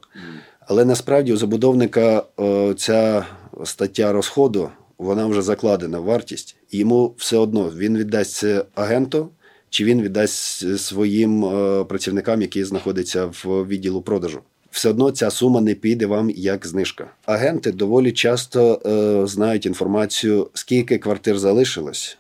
[0.67, 3.25] Але насправді у забудовника о, ця
[3.63, 9.29] стаття розходу вона вже закладена в вартість, і йому все одно він віддасть це агенту.
[9.69, 14.39] Чи він віддасть своїм е, працівникам, які знаходяться в відділу продажу?
[14.71, 17.11] Все одно ця сума не піде вам як знижка.
[17.25, 22.17] Агенти доволі часто е, знають інформацію, скільки квартир залишилось,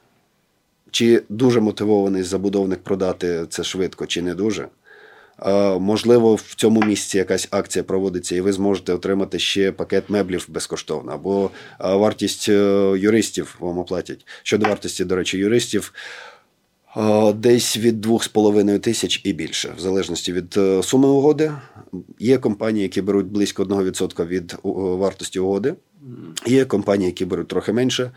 [0.93, 4.67] чи дуже мотивований забудовник продати це швидко, чи не дуже.
[5.79, 11.11] Можливо, в цьому місці якась акція проводиться, і ви зможете отримати ще пакет меблів безкоштовно,
[11.11, 12.53] або вартість е,
[12.97, 14.25] юристів вам оплатять.
[14.43, 15.93] Щодо вартості, до речі, юристів
[17.33, 21.51] десь від 2,5 тисяч і більше, в залежності від е, суми угоди.
[22.19, 25.73] Є компанії, які беруть близько 1% від вартості угоди.
[26.45, 28.11] Є компанії, які беруть трохи менше.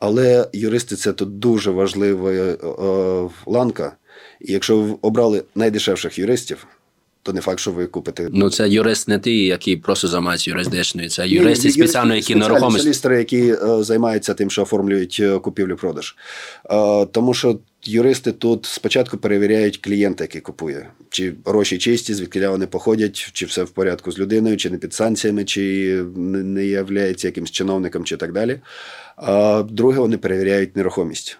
[0.00, 2.56] Але юристи це тут дуже важлива е,
[3.46, 3.96] ланка.
[4.40, 6.66] І якщо ви обрали найдешевших юристів,
[7.26, 8.28] то не факт, що ви купите.
[8.32, 12.82] Ну, це юрист не ті, які просто займаються юридичною, це юристи спеціально, які нерухомість.
[12.82, 16.16] солістери, які е, займаються тим, що оформлюють е, купівлю-продаж.
[16.70, 22.66] Е, тому що юристи тут спочатку перевіряють клієнта, який купує, чи гроші чисті, звідки вони
[22.66, 27.50] походять, чи все в порядку з людиною, чи не під санкціями, чи не, являється якимсь
[27.50, 28.60] чиновником, чи так далі.
[29.16, 31.38] А друге, вони перевіряють нерухомість.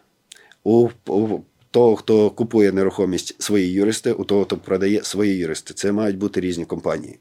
[0.65, 1.41] У, у
[1.77, 5.75] того, хто купує нерухомість, свої юристи, у того, хто продає свої юристи.
[5.75, 7.19] Це мають бути різні компанії,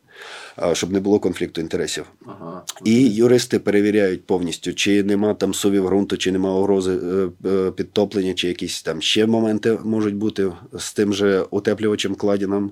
[0.74, 2.06] щоб не було конфлікту інтересів.
[2.26, 2.64] Ага.
[2.84, 8.34] І юристи перевіряють повністю, чи нема там сувів ґрунту, чи нема угрози е, е, підтоплення,
[8.34, 12.72] чи якісь там ще моменти можуть бути з тим же утеплювачем кладіном.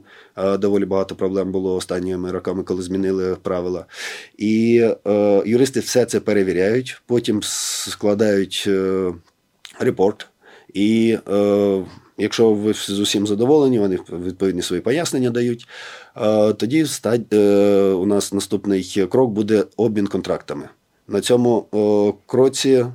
[0.60, 3.86] Доволі багато проблем було останніми роками, коли змінили правила.
[4.38, 8.70] І е, юристи все це перевіряють, потім складають
[9.80, 10.28] репорт.
[10.74, 11.84] І е,
[12.18, 15.68] якщо ви з усім задоволені, вони відповідні свої пояснення дають.
[16.18, 20.70] Е, тоді стать, е, у нас наступний крок буде обмін контрактами.
[21.08, 22.86] На цьому е, кроці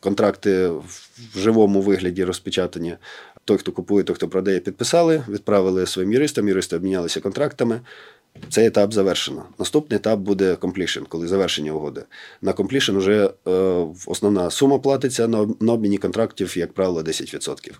[0.00, 2.96] контракти в живому вигляді розпечатані.
[3.44, 7.80] Той, хто купує, той, хто продає, підписали, відправили своїм юристам, юристи обмінялися контрактами.
[8.48, 9.44] Цей етап завершено.
[9.58, 12.04] Наступний етап буде completion, коли завершення угоди.
[12.42, 13.50] На completion вже е,
[14.06, 17.72] основна сума платиться, на, на обміні контрактів, як правило, 10%.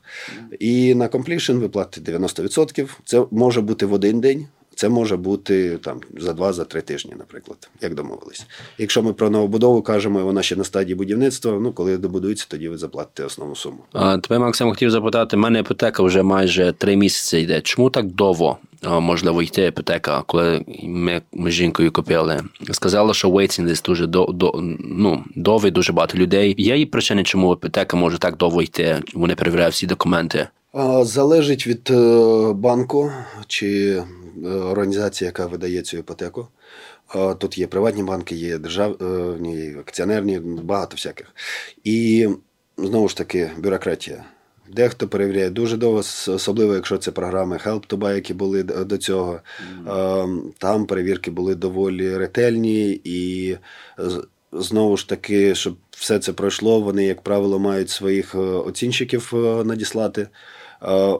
[0.58, 2.88] І на completion ви платите 90%.
[3.04, 4.46] Це може бути в один день,
[4.80, 8.46] це може бути там за два, за три тижні, наприклад, як домовились.
[8.78, 11.58] Якщо ми про новобудову кажемо, і вона ще на стадії будівництва.
[11.60, 13.78] Ну коли добудується, тоді ви заплатите основну суму.
[13.92, 17.60] А, тебе, Максим, хотів запитати, в мене іпотека вже майже три місяці йде.
[17.60, 22.40] Чому так довго можливо йти іпотека, коли ми з жінкою купили?
[22.70, 26.54] Сказала, що waiting list дуже до, до, ну, довгий, дуже багато людей.
[26.58, 29.02] Є і причини, чому іпотека може так довго йти?
[29.14, 30.48] Вони перевіряють всі документи.
[31.02, 33.12] Залежить від е, банку
[33.46, 34.02] чи
[34.44, 36.48] е, організації, яка видає цю іпотеку.
[37.38, 41.26] Тут є приватні банки, є державні, акціонерні, багато всяких.
[41.84, 42.28] І
[42.78, 44.24] знову ж таки бюрократія.
[44.72, 45.98] Дехто перевіряє дуже довго,
[46.28, 49.40] особливо якщо це програми Help to Buy, які були до цього.
[49.86, 50.40] Mm.
[50.58, 53.56] Там перевірки були доволі ретельні, і
[54.52, 59.32] знову ж таки, щоб все це пройшло, вони, як правило, мають своїх оцінщиків
[59.64, 60.28] надіслати.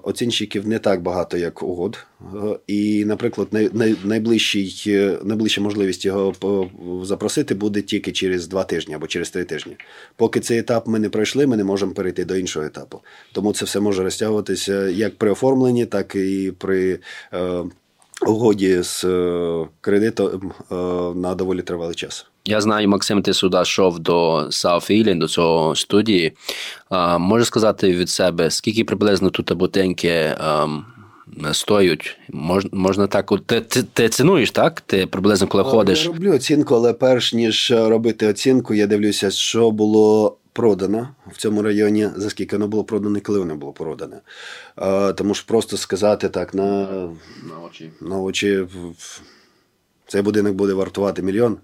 [0.03, 2.07] Оцінщиків не так багато, як угод.
[2.67, 3.49] І, наприклад,
[4.05, 6.35] найближчий, найближча можливість його
[7.05, 9.77] запросити буде тільки через два тижні або через три тижні.
[10.17, 13.01] Поки цей етап ми не пройшли, ми не можемо перейти до іншого етапу.
[13.33, 16.99] Тому це все може розтягуватися як при оформленні, так і при
[18.27, 19.05] угоді з
[19.81, 20.53] кредитом
[21.21, 22.30] на доволі тривалий час.
[22.45, 26.33] Я знаю, Максим, ти сюди йшов до South Ealing, до цього студії.
[26.89, 30.85] А, Можеш сказати від себе, скільки приблизно тут будинки ем,
[31.53, 32.17] стоять?
[32.29, 33.33] Мож, можна так.
[33.47, 34.81] Ти, ти, ти цінуєш, так?
[34.81, 36.05] Ти приблизно коли ходиш?
[36.05, 40.37] Я роблю оцінку, але перш ніж робити оцінку, я дивлюся, що було.
[40.53, 44.21] Продано в цьому районі, за скільки воно було продано і коли воно було продане.
[44.77, 46.65] А, Тому що просто сказати так на
[47.43, 48.67] на очі, на очі
[50.07, 51.59] цей будинок буде вартувати мільйон.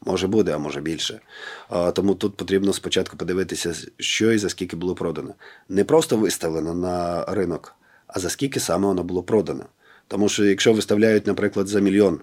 [0.00, 1.20] Може буде, а може більше.
[1.68, 5.34] А, Тому тут потрібно спочатку подивитися, що і за скільки було продано.
[5.68, 7.74] Не просто виставлено на ринок,
[8.06, 9.66] а за скільки саме воно було продано.
[10.08, 12.20] Тому що якщо виставляють, наприклад, за мільйон,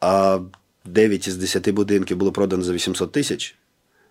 [0.00, 0.40] а
[0.84, 3.56] 9 із 10 будинків було продано за 800 тисяч,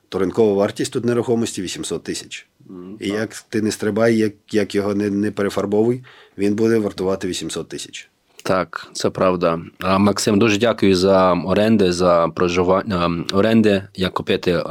[0.10, 2.48] то ринкова вартість тут нерухомості 800 тисяч.
[2.70, 6.04] Mm, і як ти не стрибай, як як його не, не перефарбовуй,
[6.38, 8.10] він буде вартувати 800 тисяч.
[8.48, 9.60] Так, це правда.
[10.00, 14.64] Максим, дуже дякую за оренди, за проживання оренди, як купити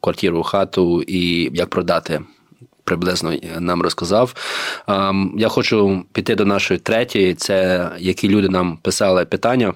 [0.00, 2.20] квартиру, хату і як продати.
[2.84, 4.34] Приблизно нам розказав.
[5.36, 9.74] Я хочу піти до нашої третьої, це які люди нам писали питання.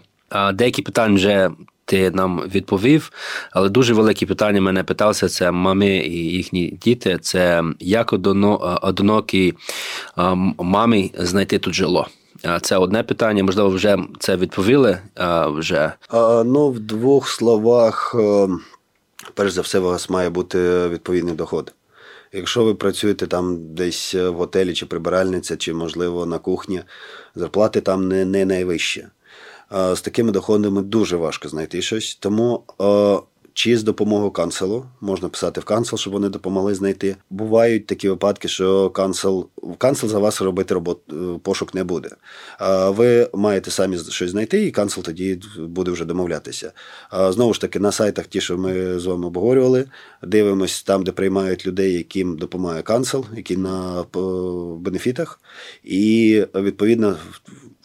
[0.55, 1.51] Деякі питання вже
[1.85, 3.13] ти нам відповів,
[3.51, 7.19] але дуже великі питання мене питалися: це мами і їхні діти.
[7.23, 8.13] Це як
[8.83, 9.55] одинокій
[10.59, 12.09] мамі знайти тут жило.
[12.62, 14.99] Це одне питання, можливо, вже це відповіли.
[15.49, 15.93] вже.
[16.45, 18.49] Ну, в двох словах, е,
[19.34, 21.74] перш за все, у вас має бути відповідний доход.
[22.32, 26.82] Якщо ви працюєте там десь в готелі чи прибиральниця, чи, можливо, на кухні,
[27.34, 29.07] зарплати там не не найвищі.
[29.70, 32.14] З такими доходами дуже важко знайти щось.
[32.14, 32.62] Тому
[33.57, 34.87] чи з допомогою канцелу.
[35.01, 37.17] Можна писати в канцел, щоб вони допомогли знайти.
[37.31, 39.49] Бувають такі випадки, що канцел,
[39.79, 42.09] канцел за вас робити робот, е, пошук не буде.
[42.87, 46.73] Ви маєте самі щось знайти, і канцел тоді буде вже домовлятися.
[47.29, 49.85] Знову ж таки, на сайтах, ті, що ми з вами обговорювали,
[50.23, 54.05] дивимось там, де приймають людей, яким допомагає канцел, які на е,
[54.81, 55.41] бенефітах,
[55.85, 57.17] і відповідно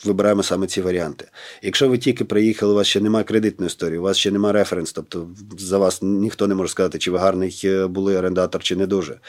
[0.06, 1.28] вибираємо саме ці варіанти.
[1.62, 4.94] Якщо ви тільки приїхали, у вас ще немає кредитної історії, у вас ще немає референс,
[4.94, 5.28] тобто
[5.58, 9.20] за вас ніхто не може сказати, чи ви гарний е, були орендатор, чи не дуже.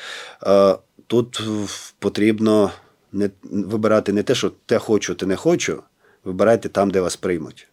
[1.06, 1.42] Тут
[1.98, 2.70] потрібно
[3.12, 5.82] не вибирати не те, що те хочу, те не хочу.
[6.24, 7.68] Вибирайте там, де вас приймуть.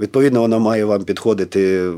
[0.00, 1.92] Відповідно, воно має вам підходити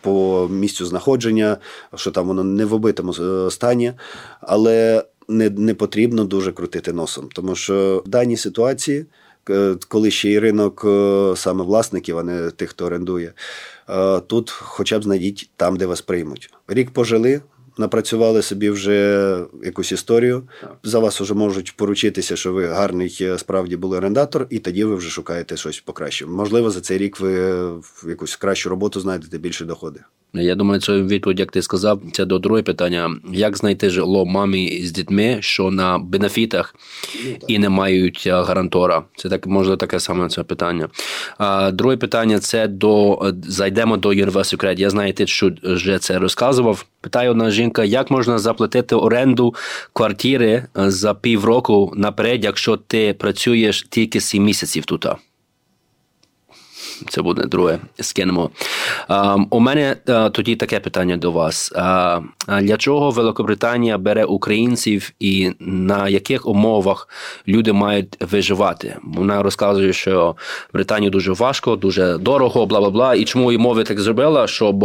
[0.00, 1.56] по місцю знаходження,
[1.94, 3.92] що там воно не в обитому е, стані,
[4.40, 9.06] але не не потрібно дуже крутити носом, тому що в даній ситуації.
[9.88, 13.32] Коли ще й ринок е, саме власників, а не тих, хто орендує,
[13.88, 16.50] е, тут хоча б знайдіть там, де вас приймуть.
[16.68, 17.40] Рік пожили,
[17.78, 20.42] напрацювали собі вже якусь історію.
[20.82, 24.94] За вас вже можуть поручитися, що ви гарний е, справді були орендатор, і тоді ви
[24.94, 26.26] вже шукаєте щось покраще.
[26.26, 27.32] Можливо, за цей рік ви
[28.08, 30.00] якусь кращу роботу знайдете більше доходи.
[30.34, 34.80] Я думаю, це відповідь, як ти сказав, це до друге питання: як знайти житло мамі
[34.84, 36.74] з дітьми, що на бенефітах
[37.24, 39.02] ну, і не мають е, гарантора?
[39.16, 40.88] Це так може таке саме це питання.
[41.38, 44.80] А друге питання це до зайдемо до Universal Credit.
[44.80, 46.86] Я знаю, ти що вже це розказував.
[47.06, 49.54] Питає одна жінка, як можна заплатити оренду
[49.92, 55.06] квартири е, за півроку наперед, якщо ти працюєш тільки 7 місяців тут?
[57.08, 57.78] Це буде друге.
[58.00, 58.50] Скинемо.
[59.50, 61.72] У мене е, тоді таке питання до вас:
[62.62, 67.08] для чого Великобританія бере українців і на яких умовах
[67.48, 68.96] люди мають виживати?
[69.04, 70.36] Вона розказує, що
[70.72, 73.14] Британію дуже важко, дуже дорого, бла бла бла.
[73.14, 74.84] І чому і мови так зробила, щоб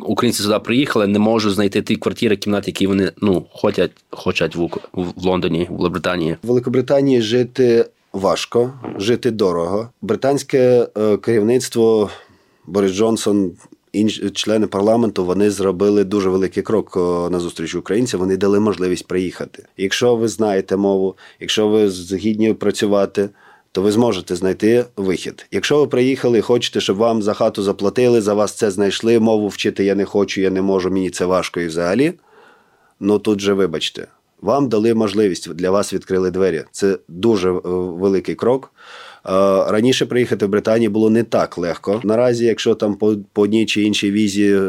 [0.00, 4.70] українці сюди приїхали, не можуть знайти ті квартири, кімнати, які вони ну хочуть, хочуть в,
[4.92, 6.36] в Лондоні, в Великобританії.
[6.42, 9.88] В Великобританії жити важко, жити дорого.
[10.02, 12.10] Британське е, керівництво
[12.66, 13.52] Борис Джонсон.
[13.92, 18.20] Інші члени парламенту вони зробили дуже великий крок е, на зустріч українцям.
[18.20, 19.64] Вони дали можливість приїхати.
[19.76, 23.28] Якщо ви знаєте мову, якщо ви згідні працювати,
[23.72, 25.46] то ви зможете знайти вихід.
[25.50, 29.20] Якщо ви приїхали і хочете, щоб вам за хату заплатили, за вас це знайшли.
[29.20, 32.12] Мову вчити я не хочу, я не можу, мені це важко і взагалі.
[33.00, 34.06] Ну тут же вибачте.
[34.42, 36.64] Вам дали можливість для вас відкрили двері.
[36.72, 38.72] Це дуже е, великий крок.
[38.74, 39.30] Е,
[39.68, 42.00] раніше приїхати в Британію було не так легко.
[42.04, 44.60] Наразі, якщо там по по одній чи іншій візі е,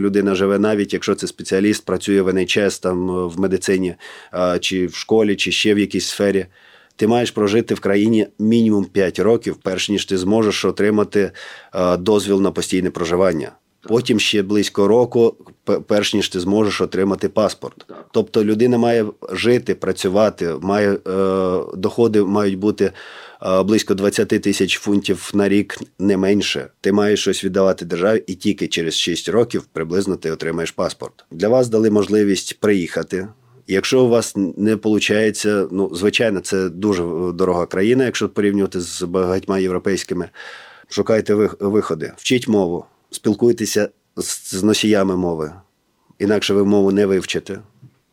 [0.00, 3.94] людина живе, навіть якщо це спеціаліст, працює в НХС, там в медицині,
[4.60, 6.46] чи в школі, чи ще в якійсь сфері.
[6.96, 11.30] Ти маєш прожити в країні мінімум 5 років, перш ніж ти зможеш отримати
[11.98, 13.52] дозвіл на постійне проживання.
[13.88, 15.36] Потім ще близько року,
[15.86, 17.86] перш ніж ти зможеш отримати паспорт.
[18.10, 20.98] Тобто людина має жити, працювати, має е,
[21.74, 22.92] доходи мають бути
[23.42, 26.68] е, близько 20 тисяч фунтів на рік, не менше.
[26.80, 31.24] Ти маєш щось віддавати державі, і тільки через 6 років приблизно ти отримаєш паспорт.
[31.30, 33.28] Для вас дали можливість приїхати.
[33.66, 37.02] Якщо у вас не виходить, ну звичайно, це дуже
[37.34, 40.28] дорога країна, якщо порівнювати з багатьма європейськими.
[40.88, 45.52] Шукайте виходи, вчіть мову спілкуйтеся з носіями мови,
[46.18, 47.58] інакше ви мову не вивчите.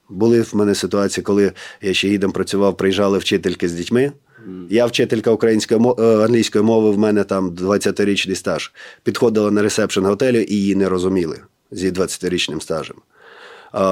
[0.09, 4.11] Були в мене ситуації, коли я ще гідом працював, приїжджали вчительки з дітьми.
[4.69, 8.71] Я вчителька української е, англійської мови, в мене там 20-річний стаж.
[9.03, 11.41] Підходила на ресепшн готелю і її не розуміли
[11.71, 12.97] зі 20-річним стажем.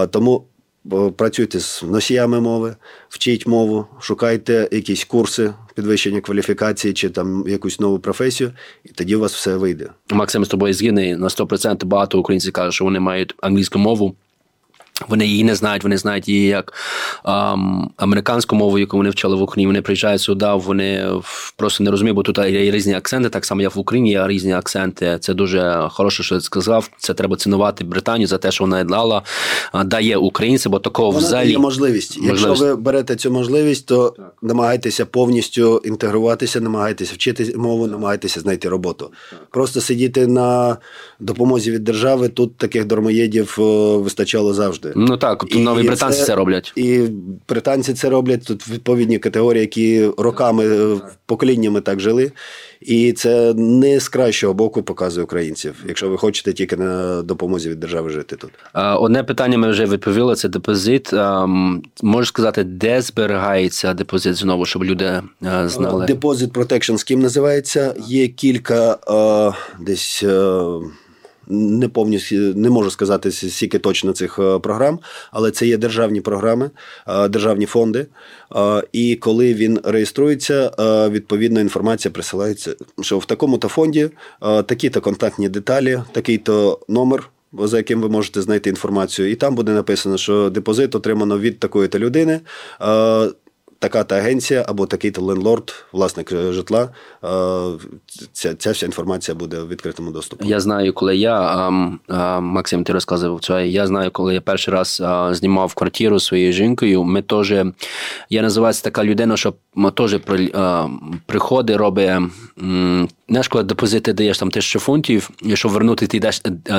[0.09, 0.45] Тому
[1.15, 2.75] працюйте з носіями мови,
[3.09, 8.51] вчіть мову, шукайте якісь курси підвищення кваліфікації чи там якусь нову професію,
[8.83, 9.89] і тоді у вас все вийде.
[10.09, 14.15] Максим з тобою згідний на 100% багато українців кажуть, що вони мають англійську мову.
[15.07, 16.73] Вони її не знають, вони знають її як
[17.25, 19.67] ем, американську мову, яку вони вчили в Україні.
[19.67, 21.09] Вони приїжджають сюди, вони
[21.55, 23.29] просто не розуміють, бо тут є різні акценти.
[23.29, 25.17] Так само як в Україні є різні акценти.
[25.21, 26.89] Це дуже хороше, що ти сказав.
[26.97, 29.21] Це треба цінувати Британію за те, що вона дала,
[29.85, 32.17] дає українцям, бо такого вона взагалі є можливість.
[32.17, 32.45] можливість.
[32.47, 34.33] Якщо ви берете цю можливість, то так.
[34.41, 39.11] намагайтеся повністю інтегруватися, намагайтеся вчити мову, намагайтеся знайти роботу.
[39.29, 39.39] Так.
[39.49, 40.77] Просто сидіти на
[41.19, 42.29] допомозі від держави.
[42.29, 44.82] Тут таких дармоєдів вистачало завжди.
[44.95, 46.73] Ну так, і нові британці це, це роблять.
[46.75, 46.99] І
[47.49, 48.45] британці це роблять.
[48.45, 52.31] Тут відповідні категорії, які роками, е, поколіннями так жили.
[52.81, 57.79] І це не з кращого боку показує українців, якщо ви хочете тільки на допомозі від
[57.79, 58.51] держави жити тут.
[58.99, 61.13] Одне питання ми вже відповіли: це депозит.
[62.03, 65.21] Можеш сказати, де зберігається депозит знову, щоб люди е,
[65.69, 66.05] знали?
[66.05, 67.95] Депозит Protection Scheme називається.
[68.07, 70.23] Є кілька е, десь
[71.47, 74.99] Не повністю не можу сказати скільки точно цих програм,
[75.31, 76.71] але це є державні програми,
[77.29, 78.05] державні фонди.
[78.91, 80.71] І коли він реєструється,
[81.09, 84.09] відповідна інформація присилається, що в такому-то фонді
[84.41, 87.29] такі-то контактні деталі, такий-то номер
[87.59, 91.99] за яким ви можете знайти інформацію, і там буде написано, що депозит отримано від такої-то
[91.99, 92.39] людини.
[93.83, 96.89] Така-та агенція або такий-то лендлорд, власник е, житла.
[98.31, 100.47] Ця ця вся інформація буде в відкритому доступі.
[100.47, 101.69] Я знаю, коли я
[102.39, 103.67] Максим, ти розказував це.
[103.67, 107.03] Я знаю, коли я перший раз знімав квартиру своєю жінкою.
[107.03, 107.53] Ми теж
[108.29, 109.53] я називаюся така людина, що
[109.95, 110.19] теж
[111.25, 112.11] приходить, робить
[113.29, 116.19] знаєш, коли депозити даєш там тисячу фунтів, і щоб вернути ти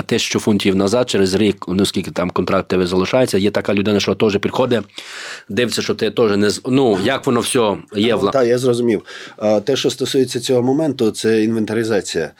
[0.06, 3.38] тисячу фунтів назад через рік, ну скільки там контракт тебе залишається.
[3.38, 4.82] Є така людина, що теж приходить,
[5.48, 8.30] дивиться, що ти теж не ну як воно все є вла.
[8.30, 9.02] Так, я зрозумів.
[9.64, 12.30] Те, що стосується цього моменту, це інвентаризація.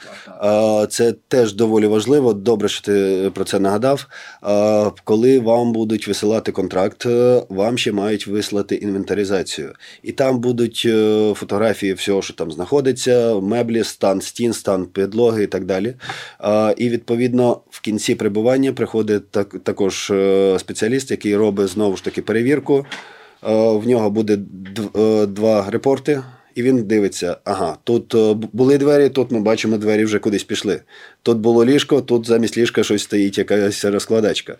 [0.89, 2.33] Це теж доволі важливо.
[2.33, 4.07] Добре, що ти про це нагадав.
[5.03, 11.33] Коли вам будуть висилати контракт, е, вам ще мають вислати інвентаризацію, і там будуть е,
[11.35, 15.93] фотографії всього, що там знаходиться, меблі стан стін, стан підлоги і так далі.
[16.77, 22.21] І відповідно в кінці прибування приходить так, також е, спеціаліст, який робить знову ж таки
[22.21, 22.85] перевірку.
[23.41, 24.39] В нього буде
[24.95, 26.21] е, два репорти.
[26.55, 30.81] І він дивиться, ага, тут е, були двері, тут ми бачимо, двері вже кудись пішли.
[31.23, 34.57] Тут було ліжко, тут замість ліжка щось стоїть, якась розкладачка.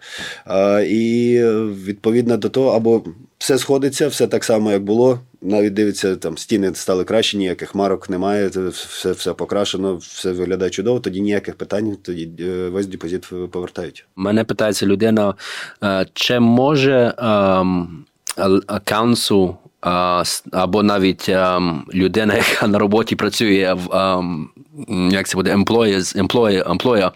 [0.88, 1.40] І
[1.86, 3.04] відповідно до того, або
[3.46, 5.20] все сходиться, все так само, як було.
[5.42, 11.00] Навіть дивиться, там стіни стали краще, ніяких марок немає, все все покрашено, все виглядає чудово,
[11.00, 14.06] тоді ніяких питань, тоді е, весь депозит повертають.
[14.16, 15.34] Мене питається людина,
[15.84, 18.06] е, чи може ем,
[18.68, 19.58] аккаунту
[20.52, 21.30] або навіть
[21.94, 24.22] людина, яка на роботі працює в
[25.12, 26.28] як це буде employee,
[26.78, 27.12] employer,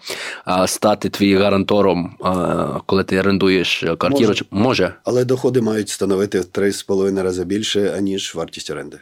[0.66, 2.14] стати твій гарантором,
[2.86, 4.28] коли ти орендуєш квартиру.
[4.28, 4.44] Може.
[4.50, 4.94] може.
[5.04, 8.98] Але доходи мають становити в 3,5 рази більше, аніж вартість оренди.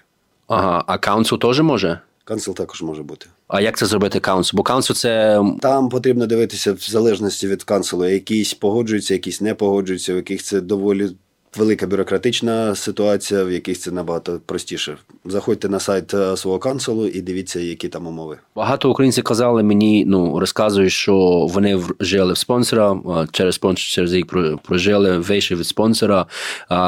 [0.46, 2.00] Ага, а council у теж може?
[2.24, 3.26] Council також може бути.
[3.48, 4.56] А як це зробити council у?
[4.56, 5.42] Бо council у це.
[5.60, 8.04] Там потрібно дивитися в залежності від council у.
[8.08, 11.10] Якісь погоджуються, якісь не погоджуються, в яких це доволі
[11.56, 14.96] велика бюрократична ситуація, в яких це набагато простіше.
[15.24, 18.38] Заходьте на сайт е, свого council у і дивіться, які там умови.
[18.56, 21.16] Багато українців казали мені, ну розказують, що
[21.50, 22.96] вони жили в спонсора
[23.32, 26.26] через спонсор, через рік прожили вийшли від спонсора.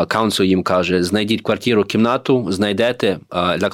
[0.08, 3.18] Council їм каже: знайдіть квартиру, кімнату, знайдете,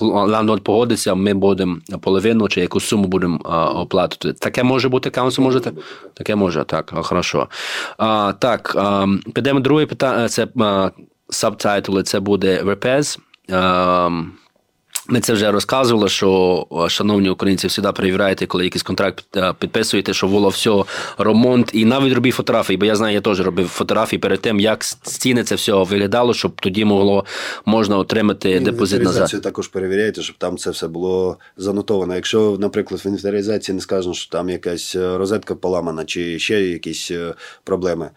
[0.00, 1.14] лендлорд погодиться.
[1.14, 3.38] Ми будемо половину чи якусь суму будемо
[3.74, 4.32] оплатити.
[4.32, 5.60] Таке може бути council, може
[6.14, 6.92] таке може так.
[6.94, 7.48] Хорошо.
[8.38, 8.76] Так,
[9.34, 10.28] підемо друге питання.
[10.28, 10.46] Це
[11.30, 13.18] subtitle и це буде repairs.
[13.48, 14.32] Ем,
[15.08, 20.28] ми це вже розказували, що шановні українці завжди перевіряєте, коли якийсь контракт е, підписуєте, що
[20.28, 20.84] було все
[21.18, 24.84] ремонт, і навіть робіть фотографії, бо я знаю, я теж робив фотографії перед тим, як
[24.84, 27.24] стіни це все виглядало, щоб тоді могло
[27.64, 29.42] можна отримати і депозит назад.
[29.42, 32.14] також перевіряйте, щоб там це все було занотовано.
[32.14, 37.10] Якщо, наприклад, в інвентаризації не скажемо, що там якась е, розетка поламана чи ще якісь
[37.10, 37.34] е,
[37.64, 38.10] проблеми,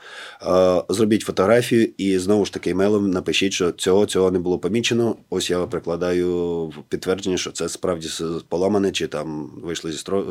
[0.90, 5.16] зробіть фотографію і знову ж таки емейлом напишіть, що цього цього не було помічено.
[5.30, 8.10] Ось я прикладаю підтвердження, що це справді
[8.50, 10.24] поламане, чи там вийшли зі стро...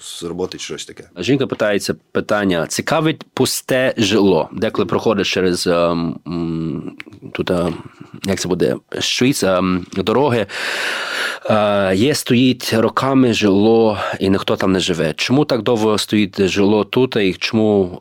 [0.00, 1.04] з роботи, чи щось таке.
[1.18, 6.20] Жінка питається питання: цікавить пусте жило, деколи проходиш через ем,
[7.32, 7.74] тут, ем,
[8.24, 9.44] як це буде, швіц,
[9.96, 10.46] дороги.
[11.50, 15.14] Е, є стоїть роками жило, і ніхто там не живе.
[15.16, 17.16] Чому так довго стоїть жило тут?
[17.16, 18.00] І чому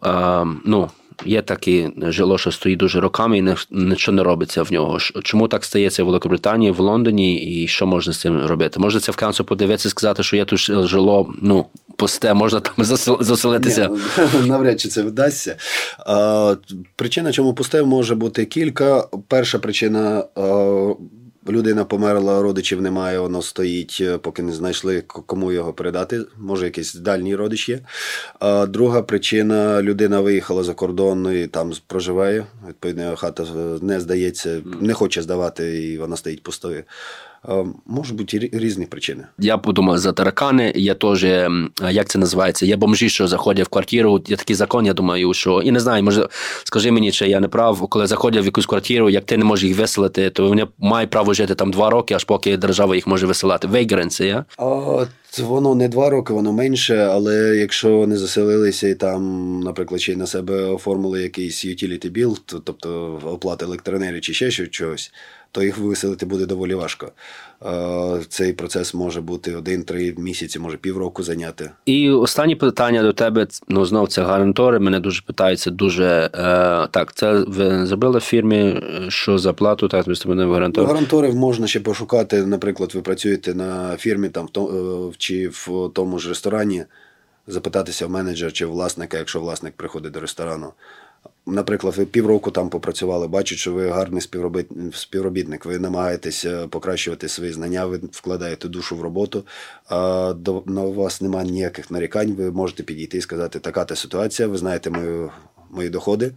[0.66, 0.90] ну,
[1.26, 4.98] Є таке жило, що стоїть дуже роками і нічого не робиться в нього.
[5.24, 8.80] Чому так стається в Великобританії, в Лондоні, і що можна з цим робити?
[8.80, 11.66] Можна це в Кансу подивитися і сказати, що є тут жило, ну,
[11.96, 12.86] пусте, можна там
[13.20, 13.90] заселитися?
[14.34, 15.56] Ну, навряд чи це вдасться.
[16.96, 19.08] Причина, чому пусте, може бути кілька.
[19.28, 20.24] Перша причина
[21.52, 26.22] людина померла, родичів немає, воно стоїть, е, поки не знайшли, кому його передати.
[26.38, 27.80] Може, якийсь дальній родич є.
[28.40, 32.46] А Друга причина людина виїхала за кордон і там проживає.
[32.68, 33.46] Відповідно, хата
[33.82, 36.84] не здається, не хоче здавати, і вона стоїть пустою.
[37.86, 39.24] Можуть бути різні причини.
[39.40, 40.74] Я подумав за таракани.
[40.76, 41.24] Я теж
[41.92, 42.66] як це називається?
[42.66, 44.22] Є бомжі, що заходять в квартиру.
[44.28, 44.86] Є такий закон.
[44.86, 46.28] Я думаю, що і не знаю, може
[46.64, 49.66] скажи мені, чи я не прав, коли заходять в якусь квартиру, як ти не можеш
[49.66, 53.28] їх виселити, то вони мають право жити там два роки, аж поки держава їх може
[53.28, 53.68] висилати.
[53.68, 54.46] Вейгеренці, я?
[55.40, 60.28] Воно не два роки, воно менше, але якщо вони заселилися і там, наприклад, й на
[60.28, 65.12] себе оформили якийсь utility bill, тобто оплата електроенергії чи ще щось,
[65.52, 67.12] то їх виселити буде доволі важко.
[67.66, 71.72] Е, Цей процес може бути один-три місяці, може півроку зайняти.
[71.86, 73.48] І останнє питання до тебе.
[73.68, 74.80] Ну знов це гарантори.
[74.80, 75.72] Мене дуже питаються.
[75.72, 77.14] Дуже е, так.
[77.14, 80.88] Це ви зробили в фірмі, е, що за плату так ви мене гарантор.
[80.88, 82.46] Гаранторів можна ще пошукати.
[82.46, 86.84] Наприклад, ви працюєте на фірмі там в то- е, чи в тому ж ресторані,
[87.48, 90.74] запитатися в менеджера чи власника, якщо власник приходить до ресторану.
[91.46, 97.28] Наприклад, ви півроку там попрацювали, бачать, що ви гарний співробіт- співробітник, ви намагаєтесь е, покращувати
[97.28, 99.46] свої знання, ви вкладаєте душу в роботу,
[99.88, 104.48] а до, на вас немає ніяких нарікань, ви можете підійти і сказати, така та ситуація,
[104.48, 105.32] ви знаєте мою,
[105.70, 106.32] мої доходи,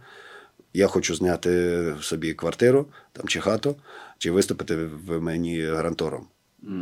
[0.73, 3.75] я хочу зняти собі квартиру там, чи хату,
[4.17, 4.75] чи виступити
[5.07, 6.27] в мені гарантором.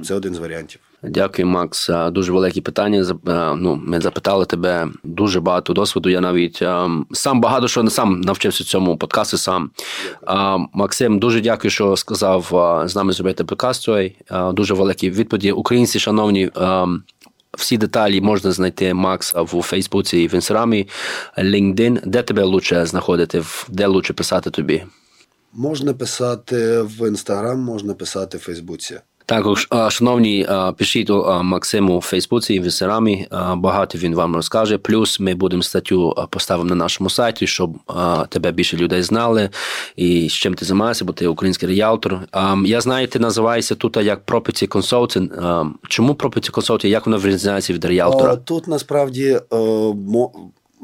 [0.04, 0.80] Це один з варіантів.
[1.04, 1.90] Дякую, Макс.
[2.12, 3.16] Дуже великі питання.
[3.56, 6.10] Ну, ми запитали тебе дуже багато досвіду.
[6.10, 6.64] Я навіть
[7.12, 9.72] сам багато що сам навчився цьому подкасту сам.
[10.74, 12.44] Максим, дуже дякую, що сказав
[12.86, 13.84] з нами зробити подкаст.
[13.84, 14.18] цей.
[14.54, 15.52] Дуже великі відповіді.
[15.52, 16.52] Українці, шановні.
[17.58, 20.88] Всі деталі можна знайти Макса в Фейсбуці і в Інстаграмі,
[21.38, 22.00] LinkedIn.
[22.06, 23.44] Де тебе лучше знаходити?
[23.70, 24.84] Де лучше писати тобі?
[25.54, 29.00] Можна писати в інстаграм, можна писати в Фейсбуці.
[29.32, 31.10] Також, шановні, пишіть
[31.42, 33.28] Максиму в Фейсбуці в Інстаграмі.
[33.56, 34.78] Багато він вам розкаже.
[34.78, 37.72] Плюс ми будемо статтю поставимо на нашому сайті, щоб
[38.30, 39.50] тебе більше людей знали
[39.96, 42.20] і з чим ти займаєшся, бо ти український реалтор.
[42.66, 45.72] Я знаю, ти називаєшся тут як Property Consultant.
[45.88, 46.88] Чому Property Consultant?
[46.88, 48.36] Як воно відрізняється від реалтора?
[48.36, 49.58] Тут насправді е,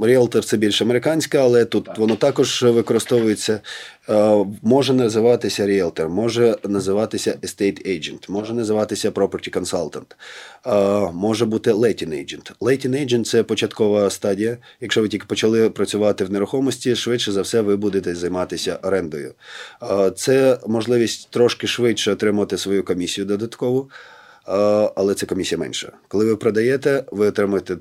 [0.01, 3.59] ріелтор це більш американське, але тут воно також використовується.
[4.09, 10.15] Е, Може називатися ріелтор, може називатися estate agent, може називатися property consultant,
[10.65, 12.51] е, може бути letting agent.
[12.59, 14.57] Letting agent– це початкова стадія.
[14.81, 19.33] Якщо ви тільки почали працювати в нерухомості, швидше за все ви будете займатися орендою.
[19.83, 23.89] Е, Це можливість трошки швидше отримати свою комісію додаткову.
[24.95, 25.91] Але це комісія менша.
[26.07, 27.77] Коли ви продаєте, ви отримуєте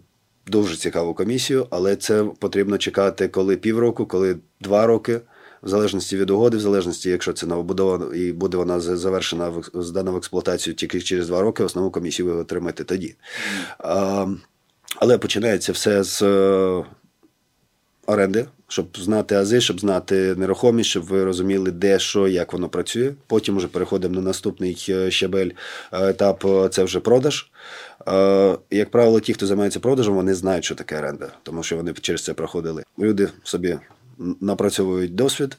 [0.46, 5.20] дуже цікаву комісію, але це потрібно чекати коли півроку, коли два роки,
[5.62, 10.16] в залежності від угоди, в залежності, якщо це новобудова і буде вона завершена здана в
[10.16, 13.14] експлуатацію тільки через два роки, основну комісію ви отримаєте тоді.
[13.78, 14.26] А,
[14.96, 16.84] але починається все з е,
[18.06, 23.12] оренди, щоб знати ази, щоб знати нерухомість, щоб ви розуміли, де, що, як воно працює.
[23.26, 25.50] Потім вже переходимо на наступний е, щабель
[25.92, 27.50] е, етап е, це вже продаж.
[28.70, 32.24] Як правило, ті, хто займається продажем, вони знають, що таке оренда, тому що вони через
[32.24, 32.82] це проходили.
[32.98, 33.78] Люди собі
[34.40, 35.56] напрацьовують досвід.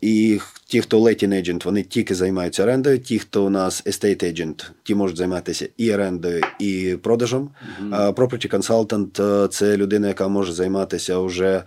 [0.00, 2.98] І ті, хто letting agent, вони тільки займаються орендою.
[2.98, 7.50] Ті, хто у нас estate agent, ті можуть займатися і орендою, і продажем.
[7.90, 11.62] А, Property consultant– це людина, яка може займатися вже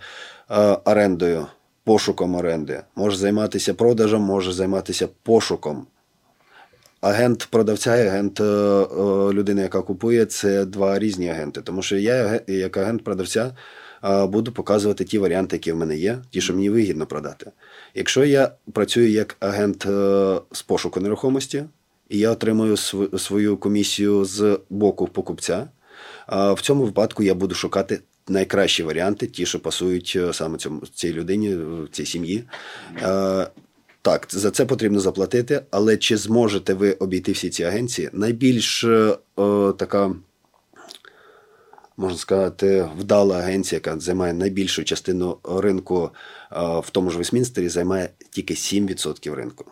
[0.84, 1.46] орендою,
[1.84, 2.80] пошуком оренди.
[2.96, 5.86] Може займатися продажем, може займатися пошуком.
[7.00, 8.86] Агент продавця і агент е, е,
[9.32, 11.62] людини, яка купує, це два різні агенти.
[11.62, 13.52] Тому що я, як агент продавця, е,
[14.02, 17.50] буду показувати ті варіанти, які в мене є, ті, що мені вигідно продати.
[17.94, 21.64] Якщо я працюю як агент е, з пошуку нерухомості,
[22.08, 22.76] і я отримую
[23.18, 25.68] свою комісію з боку покупця,
[26.28, 31.12] в цьому випадку я буду шукати найкращі варіанти, ті, що пасують е, саме цьому цій
[31.12, 31.56] людині,
[31.92, 32.44] цій сім'ї.
[33.02, 33.46] Е,
[34.02, 38.10] так, за це потрібно заплатити, але чи зможете ви обійти всі ці агенції?
[38.12, 40.14] Найбільш е, е, така,
[41.98, 46.10] можна сказати, вдала агенція, яка займає найбільшу частину ринку
[46.52, 49.64] е, в тому ж Вестмінстері, займає тільки 7% ринку.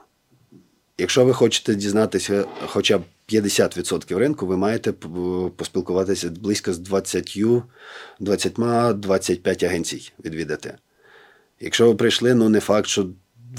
[0.98, 4.92] Якщо ви хочете дізнатися хоча б 50% ринку, ви маєте
[5.56, 7.38] поспілкуватися близько з 20,
[8.20, 10.74] 20-25 агенцій відвідати.
[11.60, 13.06] Якщо ви прийшли, ну не факт, що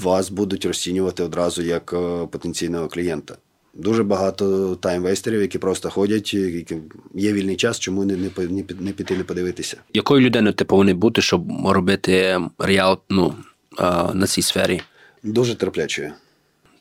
[0.00, 3.36] вас будуть розцінювати одразу як е, потенційного клієнта.
[3.74, 6.76] Дуже багато таймвестерів, які просто ходять, які
[7.14, 9.76] є вільний час, чому не, не, не, не піти не подивитися.
[9.94, 13.34] Якою людиною ти повинен бути, щоб робити реал ну,
[14.14, 14.80] на цій сфері?
[15.22, 16.12] Дуже терплячою.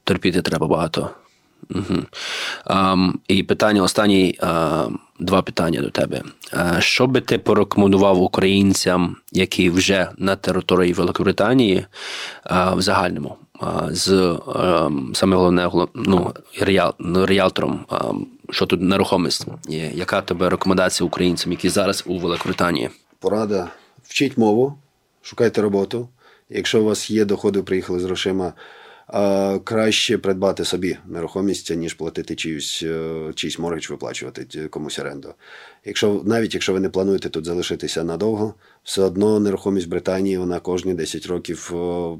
[0.04, 1.10] терпіти треба багато.
[1.70, 2.04] Угу.
[2.66, 6.24] Um, і питання останні uh, два питання до тебе.
[6.54, 11.86] Uh, що би ти порекомендував українцям, які вже на території Великобританії
[12.46, 18.66] uh, в загальному, uh, з um, саме головне голо- ну, реал, ну, реалтором, um, що
[18.66, 19.92] тут нерухомість є?
[19.94, 22.90] Яка тебе рекомендація українцям, які зараз у Великобританії?
[23.20, 23.68] Порада:
[24.04, 24.78] вчіть мову,
[25.22, 26.10] шукайте роботу.
[26.50, 28.54] Якщо у вас є доходи, приїхали з грошима,
[29.64, 35.34] краще придбати собі нерухомість, ніж платити чиюсь, е, чийсь моргідж, виплачувати комусь оренду.
[35.86, 38.54] Якщо, навіть якщо ви не плануєте тут залишитися надовго,
[38.84, 42.18] все одно нерухомість Британії вона кожні 10 років е,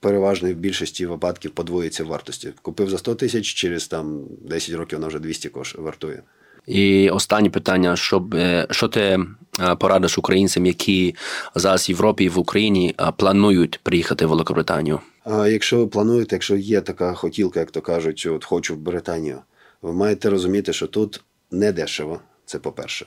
[0.00, 2.52] переважно в більшості випадків подвоїться вартості.
[2.62, 6.22] Купив за 100 тисяч, через там 10 років вона вже 200 кош вартує.
[6.68, 11.14] І останнє питання: щоб е, що ти е, порадиш українцям, які
[11.54, 15.00] зараз в Європі і в Україні е, планують приїхати в Великобританію?
[15.26, 19.38] Якщо ви плануєте, якщо є така хотілка, як то кажуть, от хочу в Британію,
[19.82, 21.20] ви маєте розуміти, що тут
[21.50, 22.20] не дешево.
[22.46, 23.06] Це по-перше.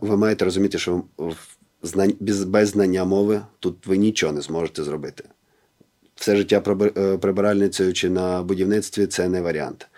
[0.00, 1.02] Ви маєте розуміти, що
[2.20, 5.24] без, знання мови тут ви нічого не зможете зробити.
[6.14, 6.60] Все життя
[7.20, 9.88] прибиральницею чи на будівництві це не варіант.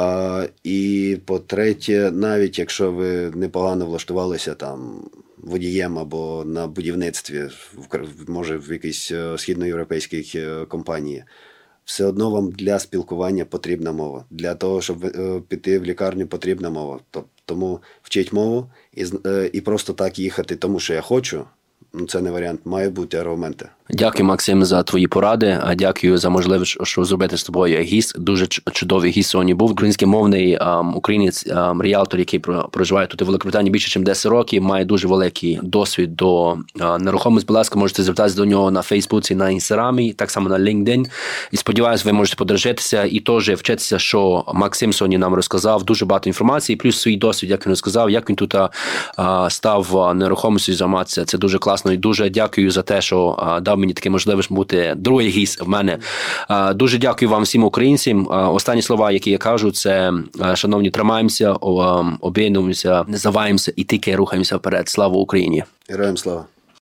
[0.00, 7.48] А, і по-третє, навіть якщо ви непогано влаштувалися там водієм або на будівництві,
[8.28, 11.24] може в якійсь е, східноєвропейській е, компанії,
[11.84, 14.24] все одно вам для спілкування потрібна мова.
[14.30, 17.00] Для того, щоб е, піти в лікарню, потрібна мова.
[17.12, 19.04] Тоб- Тому вчіть мову і,
[19.52, 21.44] і просто так їхати, тому що я хочу.
[21.92, 22.60] Ну, це не варіант.
[22.64, 23.68] Мають бути аргументи.
[23.90, 25.58] Дякую, Максим, за твої поради.
[25.76, 28.20] Дякую за можливість, що зробити з тобою гість.
[28.20, 29.70] Дуже чудовий гість сьогодні був.
[29.70, 31.46] Українськомовний ем, українець,
[31.80, 32.40] ріалтор, який
[32.70, 36.56] проживає тут у Великобританії більше, ніж 10 років, має дуже великий досвід до
[37.00, 37.46] нерухомості.
[37.46, 41.06] Будь ласка, можете звертатися до нього на Фейсбуці, на інстаграмі, так само на LinkedIn.
[41.50, 46.30] І сподіваюся, ви можете подорожитися і теж вчитися, що Максим сьогодні нам розказав дуже багато
[46.30, 48.54] інформації, плюс свій досвід, як він розказав, як він тут
[49.48, 51.24] став нерухомістю займатися.
[51.24, 55.28] Це дуже класно і дуже дякую за те, що а, мені можливе можливість бути другий
[55.28, 55.98] гість в мене.
[56.74, 58.28] Дуже дякую вам всім українцям.
[58.30, 60.12] Останні слова, які я кажу, це
[60.54, 61.52] шановні, тримаємося,
[62.20, 64.88] об'єднуємося, не здаваємося і тільки рухаємося вперед.
[64.88, 65.64] Слава Україні!
[65.88, 66.44] Героям слава!